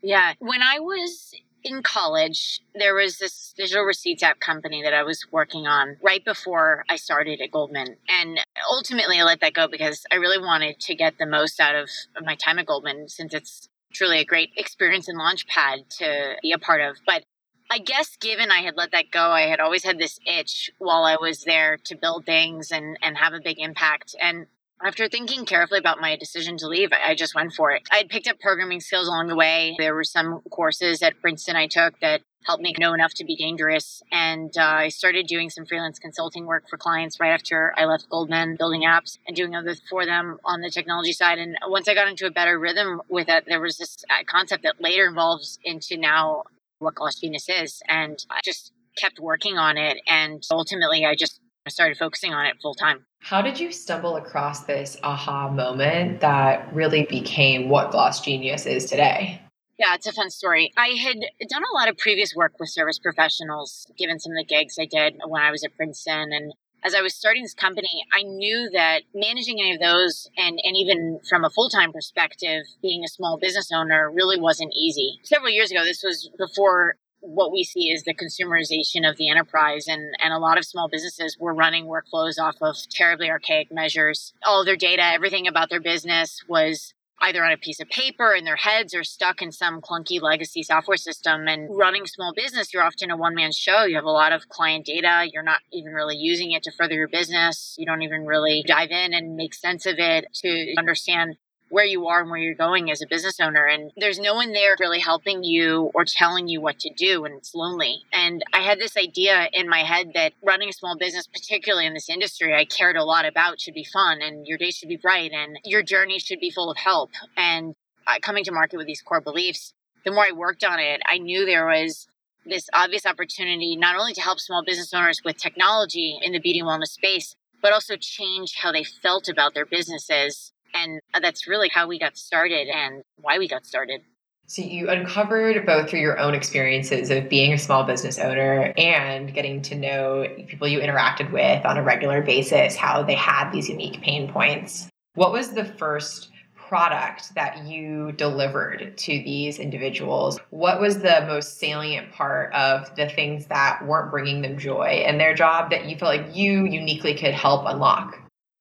Yeah, 0.03 0.35
when 0.39 0.63
I 0.63 0.79
was 0.79 1.35
in 1.65 1.83
college, 1.83 2.61
there 2.75 2.95
was 2.95 3.19
this 3.19 3.53
digital 3.57 3.85
receipts 3.85 4.23
app 4.23 4.41
company 4.41 4.83
that 4.83 4.95
I 4.95 5.03
was 5.03 5.27
working 5.33 5.67
on 5.67 5.97
right 6.03 6.25
before 6.25 6.85
I 6.89 6.97
started 6.97 7.41
at 7.41 7.51
Goldman. 7.51 7.97
And 8.09 8.41
ultimately, 8.71 9.19
I 9.19 9.25
let 9.25 9.41
that 9.41 9.55
go 9.55 9.67
because 9.69 10.05
I 10.11 10.17
really 10.17 10.39
wanted 10.39 10.79
to 10.81 10.95
get 10.95 11.19
the 11.19 11.27
most 11.27 11.61
out 11.61 11.75
of 11.75 11.91
my 12.23 12.37
time 12.37 12.59
at 12.59 12.67
Goldman 12.67 13.09
since 13.09 13.35
it's 13.35 13.69
truly 13.93 14.19
a 14.19 14.25
great 14.25 14.51
experience 14.57 15.09
and 15.09 15.19
launchpad 15.19 15.89
to 15.99 16.37
be 16.43 16.53
a 16.53 16.59
part 16.59 16.81
of. 16.81 16.97
But 17.07 17.25
I 17.71 17.79
guess 17.79 18.17
given 18.17 18.51
I 18.51 18.61
had 18.61 18.77
let 18.77 18.93
that 18.93 19.11
go, 19.11 19.31
I 19.31 19.43
had 19.43 19.61
always 19.61 19.85
had 19.85 19.99
this 19.99 20.19
itch 20.27 20.71
while 20.79 21.05
I 21.05 21.17
was 21.21 21.45
there 21.45 21.77
to 21.85 21.97
build 21.97 22.25
things 22.25 22.71
and, 22.71 22.97
and 23.03 23.17
have 23.17 23.35
a 23.35 23.41
big 23.41 23.59
impact. 23.59 24.15
And 24.21 24.47
after 24.85 25.09
thinking 25.09 25.45
carefully 25.45 25.79
about 25.79 26.01
my 26.01 26.17
decision 26.17 26.57
to 26.59 26.69
leave, 26.69 26.91
I 26.93 27.15
just 27.15 27.35
went 27.35 27.53
for 27.53 27.73
it. 27.73 27.83
I 27.91 27.99
had 27.99 28.09
picked 28.09 28.29
up 28.29 28.39
programming 28.41 28.81
skills 28.81 29.09
along 29.09 29.29
the 29.29 29.37
way. 29.37 29.75
There 29.79 29.95
were 29.95 30.05
some 30.05 30.41
courses 30.51 31.03
at 31.03 31.21
Princeton 31.21 31.57
I 31.57 31.67
took 31.67 31.99
that 32.01 32.23
helped 32.45 32.63
me 32.63 32.75
know 32.79 32.95
enough 32.95 33.13
to 33.15 33.25
be 33.25 33.37
dangerous. 33.37 34.03
And 34.13 34.57
uh, 34.57 34.63
I 34.63 34.89
started 34.89 35.27
doing 35.27 35.51
some 35.51 35.67
freelance 35.67 35.99
consulting 35.99 36.47
work 36.47 36.65
for 36.69 36.77
clients 36.77 37.19
right 37.21 37.33
after 37.33 37.75
I 37.77 37.85
left 37.85 38.09
Goldman, 38.09 38.57
building 38.57 38.83
apps 38.83 39.19
and 39.27 39.37
doing 39.37 39.55
other 39.55 39.75
for 39.91 40.07
them 40.07 40.39
on 40.45 40.61
the 40.61 40.71
technology 40.71 41.13
side. 41.13 41.39
And 41.39 41.57
once 41.67 41.89
I 41.89 41.95
got 41.95 42.09
into 42.09 42.27
a 42.27 42.31
better 42.31 42.59
rhythm 42.59 43.03
with 43.09 43.29
it, 43.29 43.45
there 43.47 43.61
was 43.61 43.77
this 43.77 44.05
uh, 44.09 44.23
concept 44.27 44.63
that 44.63 44.81
later 44.81 45.07
evolves 45.07 45.59
into 45.65 45.97
now 45.97 46.45
what 46.79 46.95
Gloss 46.95 47.17
Genius 47.17 47.49
is. 47.49 47.83
And 47.89 48.25
I 48.31 48.41
just 48.45 48.73
kept 48.97 49.19
working 49.19 49.59
on 49.59 49.77
it. 49.77 49.99
And 50.07 50.43
ultimately, 50.51 51.05
I 51.05 51.15
just 51.17 51.41
started 51.69 51.99
focusing 51.99 52.35
on 52.35 52.47
it 52.47 52.57
full 52.61 52.75
time. 52.75 53.05
How 53.21 53.43
did 53.43 53.59
you 53.59 53.73
stumble 53.73 54.17
across 54.17 54.65
this 54.65 54.97
aha 55.03 55.49
moment 55.51 56.21
that 56.21 56.73
really 56.73 57.05
became 57.05 57.69
what 57.69 57.91
Gloss 57.91 58.21
Genius 58.21 58.67
is 58.67 58.85
today? 58.87 59.43
Yeah, 59.79 59.95
it's 59.95 60.07
a 60.07 60.13
fun 60.13 60.31
story. 60.31 60.73
I 60.77 60.89
had 60.89 61.19
done 61.49 61.63
a 61.63 61.75
lot 61.75 61.89
of 61.89 61.97
previous 61.97 62.35
work 62.35 62.55
with 62.59 62.69
service 62.69 62.99
professionals, 62.99 63.87
given 63.97 64.19
some 64.19 64.33
of 64.33 64.39
the 64.39 64.45
gigs 64.45 64.77
I 64.79 64.87
did 64.87 65.21
when 65.27 65.41
I 65.41 65.53
was 65.53 65.63
at 65.63 65.77
Princeton. 65.77 66.33
And 66.33 66.53
as 66.85 66.95
I 66.97 67.01
was 67.01 67.15
starting 67.15 67.45
this 67.45 67.55
company, 67.55 68.05
I 68.13 68.23
knew 68.23 68.71
that 68.73 69.03
managing 69.15 69.61
any 69.61 69.75
of 69.75 69.81
those 69.81 70.29
and, 70.37 70.59
and 70.65 70.77
even 70.77 71.21
from 71.29 71.45
a 71.45 71.51
full 71.51 71.69
time 71.69 71.93
perspective, 71.93 72.65
being 72.83 73.05
a 73.05 73.09
small 73.09 73.39
business 73.39 73.71
owner 73.73 74.11
really 74.11 74.41
wasn't 74.41 74.73
easy. 74.75 75.21
Several 75.23 75.51
years 75.51 75.71
ago, 75.71 75.85
this 75.85 76.03
was 76.03 76.29
before 76.37 76.97
what 77.21 77.53
we 77.53 77.65
see 77.65 77.91
is 77.91 78.05
the 78.05 78.15
consumerization 78.15 79.09
of 79.09 79.17
the 79.17 79.29
enterprise 79.29 79.87
and, 79.89 80.15
and 80.23 80.33
a 80.33 80.39
lot 80.39 80.59
of 80.59 80.65
small 80.65 80.89
businesses 80.89 81.37
were 81.39 81.55
running 81.55 81.87
workflows 81.87 82.39
off 82.39 82.57
of 82.61 82.77
terribly 82.91 83.31
archaic 83.31 83.69
measures. 83.73 84.33
All 84.47 84.65
their 84.65 84.77
data 84.77 85.05
everything 85.05 85.47
about 85.47 85.71
their 85.71 85.81
business 85.81 86.41
was 86.49 86.95
either 87.21 87.45
on 87.45 87.51
a 87.53 87.57
piece 87.57 87.81
of 87.81 87.89
paper 87.89 88.33
in 88.33 88.45
their 88.45 88.57
heads 88.57 88.95
or 88.95 89.03
stuck 89.03 89.43
in 89.43 89.51
some 89.51 89.81
clunky 89.81 90.23
legacy 90.23 90.63
software 90.63 90.97
system. 90.97 91.49
And 91.49 91.69
running 91.77 92.07
small 92.07 92.33
business 92.35 92.73
you're 92.73 92.85
often 92.85 93.11
a 93.11 93.17
one-man 93.17 93.53
show. 93.53 93.85
You 93.85 93.97
have 93.97 94.05
a 94.05 94.11
lot 94.11 94.33
of 94.33 94.49
client 94.49 94.87
data. 94.87 95.27
You're 95.33 95.43
not 95.43 95.61
even 95.73 95.93
really 95.93 96.17
using 96.17 96.53
it 96.53 96.63
to 96.65 96.73
further 96.73 96.95
your 96.95 97.09
business. 97.09 97.75
You 97.79 97.87
don't 97.87 98.03
even 98.03 98.27
really 98.27 98.65
dive 98.67 98.91
in 98.91 99.13
and 99.13 99.35
make 99.35 99.55
sense 99.55 99.87
of 99.87 99.97
it 99.99 100.27
to 100.35 100.75
understand 100.79 101.37
where 101.71 101.85
you 101.85 102.07
are 102.07 102.23
and 102.23 102.31
where 102.31 102.39
you're 102.39 102.55
going 102.55 102.91
as 102.91 103.03
a 103.03 103.07
business 103.07 103.41
owner. 103.41 103.65
And 103.65 103.91
there's 103.97 104.19
no 104.19 104.35
one 104.35 104.53
there 104.53 104.77
really 104.81 105.01
helping 105.01 105.45
you 105.45 105.91
or 105.95 106.05
telling 106.05 106.49
you 106.49 106.61
what 106.61 106.79
to 106.81 106.91
do, 106.93 107.25
and 107.25 107.35
it's 107.35 107.55
lonely. 107.55 108.03
And 108.13 108.43
I 108.53 108.61
had 108.61 108.79
this 108.79 108.97
idea 108.97 109.49
in 109.53 109.69
my 109.69 109.81
head 109.81 110.13
that 110.15 110.33
running 110.43 110.69
a 110.69 110.73
small 110.73 110.97
business, 110.97 111.27
particularly 111.27 111.87
in 111.87 111.95
this 111.95 112.09
industry, 112.09 112.55
I 112.55 112.65
cared 112.65 112.97
a 112.97 113.05
lot 113.05 113.27
about 113.27 113.61
should 113.61 113.75
be 113.75 113.85
fun 113.85 114.21
and 114.23 114.47
your 114.47 114.59
day 114.59 114.71
should 114.71 114.89
be 114.89 114.97
bright 114.97 115.33
and 115.33 115.59
your 115.65 115.83
journey 115.83 116.19
should 116.19 116.41
be 116.41 116.51
full 116.51 116.71
of 116.71 116.77
help. 116.77 117.11
And 117.37 117.75
uh, 118.07 118.19
coming 118.23 118.45
to 118.45 118.53
market 118.53 118.79
with 118.79 118.87
these 118.87 119.03
core 119.03 119.21
beliefs, 119.21 119.75
the 120.05 120.13
more 120.13 120.25
I 120.29 120.33
worked 120.33 120.65
on 120.65 120.79
it, 120.79 121.03
I 121.07 121.19
knew 121.19 121.45
there 121.45 121.67
was 121.67 122.07
this 122.47 122.71
obvious 122.73 123.05
opportunity 123.05 123.77
not 123.77 123.97
only 123.97 124.15
to 124.15 124.23
help 124.23 124.41
small 124.41 124.65
business 124.65 124.95
owners 124.95 125.21
with 125.25 125.37
technology 125.37 126.19
in 126.23 126.33
the 126.33 126.41
beauty 126.41 126.61
and 126.61 126.69
wellness 126.69 126.93
space, 126.93 127.35
but 127.61 127.73
also 127.73 127.97
change 127.97 128.55
how 128.63 128.73
they 128.73 128.85
felt 128.85 129.29
about 129.29 129.53
their 129.53 129.67
businesses 129.67 130.53
and 130.75 131.01
uh, 131.15 131.21
that's 131.21 131.47
really 131.47 131.69
how 131.69 131.87
we 131.87 131.99
got 131.99 132.17
started 132.17 132.69
and 132.69 133.03
why 133.17 133.39
we 133.39 133.49
got 133.49 133.67
started. 133.67 134.01
So 134.47 134.63
you 134.63 134.89
uncovered 134.89 135.67
both 135.67 135.91
through 135.91 136.01
your 136.01 136.19
own 136.19 136.35
experiences 136.35 137.11
of 137.11 137.29
being 137.29 137.53
a 137.53 137.59
small 137.59 137.85
business 137.85 138.19
owner 138.19 138.73
and 138.79 139.35
getting 139.35 139.61
to 139.63 139.75
know 139.75 140.27
people 140.47 140.67
you 140.67 140.81
interacted 140.81 141.31
with 141.33 141.67
on 141.67 141.77
a 141.77 141.83
regular 141.83 142.23
basis, 142.23 142.75
how 142.75 143.03
they 143.03 143.15
had 143.15 143.51
these 143.51 143.69
unique 143.69 144.01
pain 144.01 144.33
points. 144.33 144.89
What 145.15 145.33
was 145.33 145.51
the 145.51 145.67
first 145.67 146.31
product 146.57 147.35
that 147.35 147.67
you 147.67 148.13
delivered 148.13 148.97
to 148.97 149.13
these 149.23 149.59
individuals? 149.59 150.39
What 150.49 150.81
was 150.81 151.01
the 151.01 151.25
most 151.27 151.59
salient 151.59 152.13
part 152.13 152.53
of 152.55 152.95
the 152.97 153.09
things 153.09 153.47
that 153.47 153.87
weren't 153.87 154.11
bringing 154.11 154.41
them 154.41 154.59
joy 154.59 155.05
in 155.07 155.19
their 155.19 155.35
job 155.35 155.71
that 155.71 155.87
you 155.87 155.97
felt 155.97 156.17
like 156.17 156.35
you 156.35 156.65
uniquely 156.65 157.15
could 157.15 157.35
help 157.35 157.65
unlock? 157.67 158.19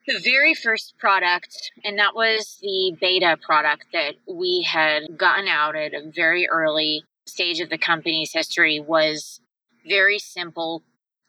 The 0.08 0.20
very 0.24 0.54
first 0.54 0.98
product, 0.98 1.72
and 1.84 2.00
that 2.00 2.16
was 2.16 2.58
the 2.62 2.96
beta 3.00 3.38
product 3.46 3.88
that 3.92 4.16
we 4.28 4.66
had 4.66 5.18
gotten 5.18 5.48
out 5.48 5.76
at 5.76 5.94
a 5.94 6.10
very 6.16 6.48
early 6.48 7.04
stage 7.26 7.60
of 7.60 7.70
the 7.70 7.78
company's 7.78 8.32
history, 8.34 8.80
was 8.80 9.42
very 9.88 10.18
simple 10.18 10.84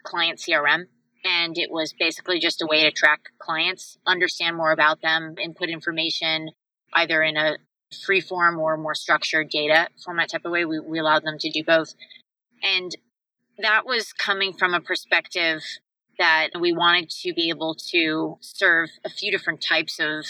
client 0.04 0.38
CRM. 0.38 0.84
And 1.24 1.58
it 1.58 1.70
was 1.70 1.92
basically 1.98 2.38
just 2.38 2.62
a 2.62 2.66
way 2.66 2.84
to 2.84 2.92
track 2.92 3.20
clients, 3.38 3.98
understand 4.06 4.56
more 4.56 4.70
about 4.70 5.02
them, 5.02 5.34
input 5.42 5.68
information 5.68 6.50
either 6.94 7.22
in 7.22 7.36
a 7.36 7.58
free 8.06 8.20
form 8.20 8.58
or 8.58 8.76
more 8.76 8.94
structured 8.94 9.50
data 9.50 9.88
format 10.04 10.30
type 10.30 10.44
of 10.44 10.52
way. 10.52 10.64
We, 10.64 10.78
we 10.78 11.00
allowed 11.00 11.24
them 11.24 11.36
to 11.38 11.50
do 11.50 11.64
both. 11.64 11.94
And 12.62 12.92
that 13.58 13.84
was 13.84 14.12
coming 14.12 14.52
from 14.52 14.74
a 14.74 14.80
perspective 14.80 15.62
that 16.18 16.50
we 16.58 16.72
wanted 16.72 17.10
to 17.22 17.32
be 17.32 17.48
able 17.48 17.74
to 17.90 18.36
serve 18.40 18.90
a 19.04 19.08
few 19.08 19.30
different 19.30 19.62
types 19.62 19.98
of 20.00 20.24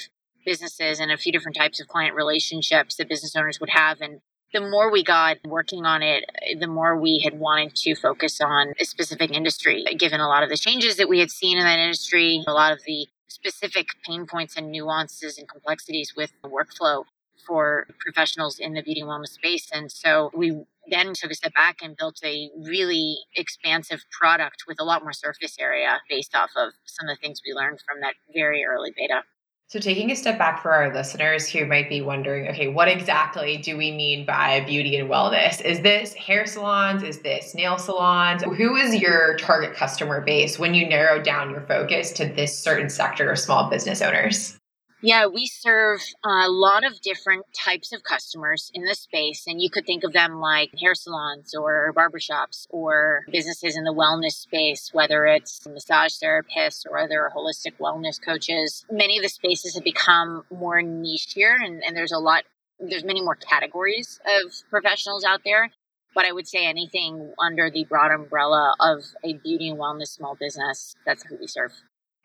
businesses 0.44 1.00
and 1.00 1.10
a 1.10 1.16
few 1.16 1.32
different 1.32 1.56
types 1.56 1.80
of 1.80 1.88
client 1.88 2.14
relationships 2.14 2.96
that 2.96 3.08
business 3.08 3.34
owners 3.36 3.60
would 3.60 3.70
have. 3.70 4.00
And 4.00 4.20
the 4.52 4.60
more 4.60 4.90
we 4.90 5.04
got 5.04 5.36
working 5.44 5.84
on 5.84 6.02
it, 6.02 6.24
the 6.58 6.66
more 6.66 6.98
we 6.98 7.20
had 7.22 7.38
wanted 7.38 7.74
to 7.76 7.94
focus 7.94 8.40
on 8.40 8.72
a 8.80 8.84
specific 8.84 9.30
industry, 9.30 9.84
given 9.98 10.20
a 10.20 10.28
lot 10.28 10.42
of 10.42 10.48
the 10.48 10.56
changes 10.56 10.96
that 10.96 11.08
we 11.08 11.18
had 11.18 11.30
seen 11.30 11.58
in 11.58 11.64
that 11.64 11.78
industry, 11.78 12.42
a 12.46 12.52
lot 12.52 12.72
of 12.72 12.80
the 12.86 13.06
specific 13.28 13.88
pain 14.06 14.26
points 14.26 14.56
and 14.56 14.70
nuances 14.70 15.36
and 15.38 15.48
complexities 15.48 16.14
with 16.16 16.32
the 16.42 16.48
workflow 16.48 17.04
for 17.46 17.86
professionals 17.98 18.58
in 18.58 18.72
the 18.74 18.82
beauty 18.82 19.00
and 19.00 19.08
wellness 19.08 19.28
space. 19.28 19.68
And 19.72 19.92
so 19.92 20.30
we 20.34 20.64
then 20.90 21.12
took 21.14 21.30
a 21.30 21.34
step 21.34 21.54
back 21.54 21.76
and 21.82 21.96
built 21.96 22.18
a 22.24 22.50
really 22.64 23.18
expansive 23.36 24.00
product 24.18 24.64
with 24.66 24.78
a 24.80 24.84
lot 24.84 25.02
more 25.02 25.12
surface 25.12 25.56
area 25.58 26.00
based 26.08 26.34
off 26.34 26.50
of 26.56 26.72
some 26.84 27.08
of 27.08 27.16
the 27.16 27.20
things 27.20 27.40
we 27.46 27.52
learned 27.52 27.80
from 27.86 28.00
that 28.00 28.14
very 28.34 28.64
early 28.64 28.92
beta. 28.96 29.22
So, 29.70 29.78
taking 29.78 30.10
a 30.10 30.16
step 30.16 30.38
back 30.38 30.62
for 30.62 30.72
our 30.72 30.94
listeners 30.94 31.46
who 31.46 31.66
might 31.66 31.90
be 31.90 32.00
wondering, 32.00 32.48
okay, 32.48 32.68
what 32.68 32.88
exactly 32.88 33.58
do 33.58 33.76
we 33.76 33.90
mean 33.92 34.24
by 34.24 34.60
beauty 34.60 34.96
and 34.96 35.10
wellness? 35.10 35.60
Is 35.62 35.82
this 35.82 36.14
hair 36.14 36.46
salons? 36.46 37.02
Is 37.02 37.20
this 37.20 37.54
nail 37.54 37.76
salons? 37.76 38.42
Who 38.42 38.76
is 38.76 38.94
your 38.94 39.36
target 39.36 39.74
customer 39.74 40.22
base 40.22 40.58
when 40.58 40.72
you 40.72 40.88
narrow 40.88 41.22
down 41.22 41.50
your 41.50 41.60
focus 41.66 42.12
to 42.12 42.24
this 42.24 42.58
certain 42.58 42.88
sector 42.88 43.30
of 43.30 43.38
small 43.38 43.68
business 43.68 44.00
owners? 44.00 44.57
Yeah, 45.00 45.26
we 45.28 45.46
serve 45.46 46.00
a 46.24 46.48
lot 46.48 46.84
of 46.84 47.00
different 47.00 47.46
types 47.54 47.92
of 47.92 48.02
customers 48.02 48.72
in 48.74 48.84
the 48.84 48.96
space, 48.96 49.44
and 49.46 49.62
you 49.62 49.70
could 49.70 49.86
think 49.86 50.02
of 50.02 50.12
them 50.12 50.40
like 50.40 50.70
hair 50.80 50.96
salons 50.96 51.54
or 51.54 51.94
barbershops 51.96 52.66
or 52.70 53.24
businesses 53.30 53.76
in 53.76 53.84
the 53.84 53.94
wellness 53.94 54.32
space, 54.32 54.90
whether 54.92 55.24
it's 55.24 55.64
massage 55.68 56.14
therapists 56.20 56.84
or 56.84 56.98
other 56.98 57.30
holistic 57.34 57.78
wellness 57.78 58.20
coaches. 58.20 58.84
Many 58.90 59.18
of 59.18 59.22
the 59.22 59.28
spaces 59.28 59.76
have 59.76 59.84
become 59.84 60.42
more 60.50 60.82
niche 60.82 61.32
here, 61.32 61.56
and, 61.56 61.80
and 61.84 61.96
there's 61.96 62.12
a 62.12 62.18
lot, 62.18 62.42
there's 62.80 63.04
many 63.04 63.22
more 63.22 63.36
categories 63.36 64.18
of 64.26 64.52
professionals 64.68 65.22
out 65.22 65.42
there. 65.44 65.70
But 66.12 66.24
I 66.24 66.32
would 66.32 66.48
say 66.48 66.66
anything 66.66 67.34
under 67.38 67.70
the 67.70 67.84
broad 67.84 68.10
umbrella 68.10 68.74
of 68.80 69.04
a 69.22 69.34
beauty 69.34 69.68
and 69.68 69.78
wellness 69.78 70.08
small 70.08 70.34
business, 70.34 70.96
that's 71.06 71.22
who 71.22 71.36
we 71.36 71.46
serve 71.46 71.70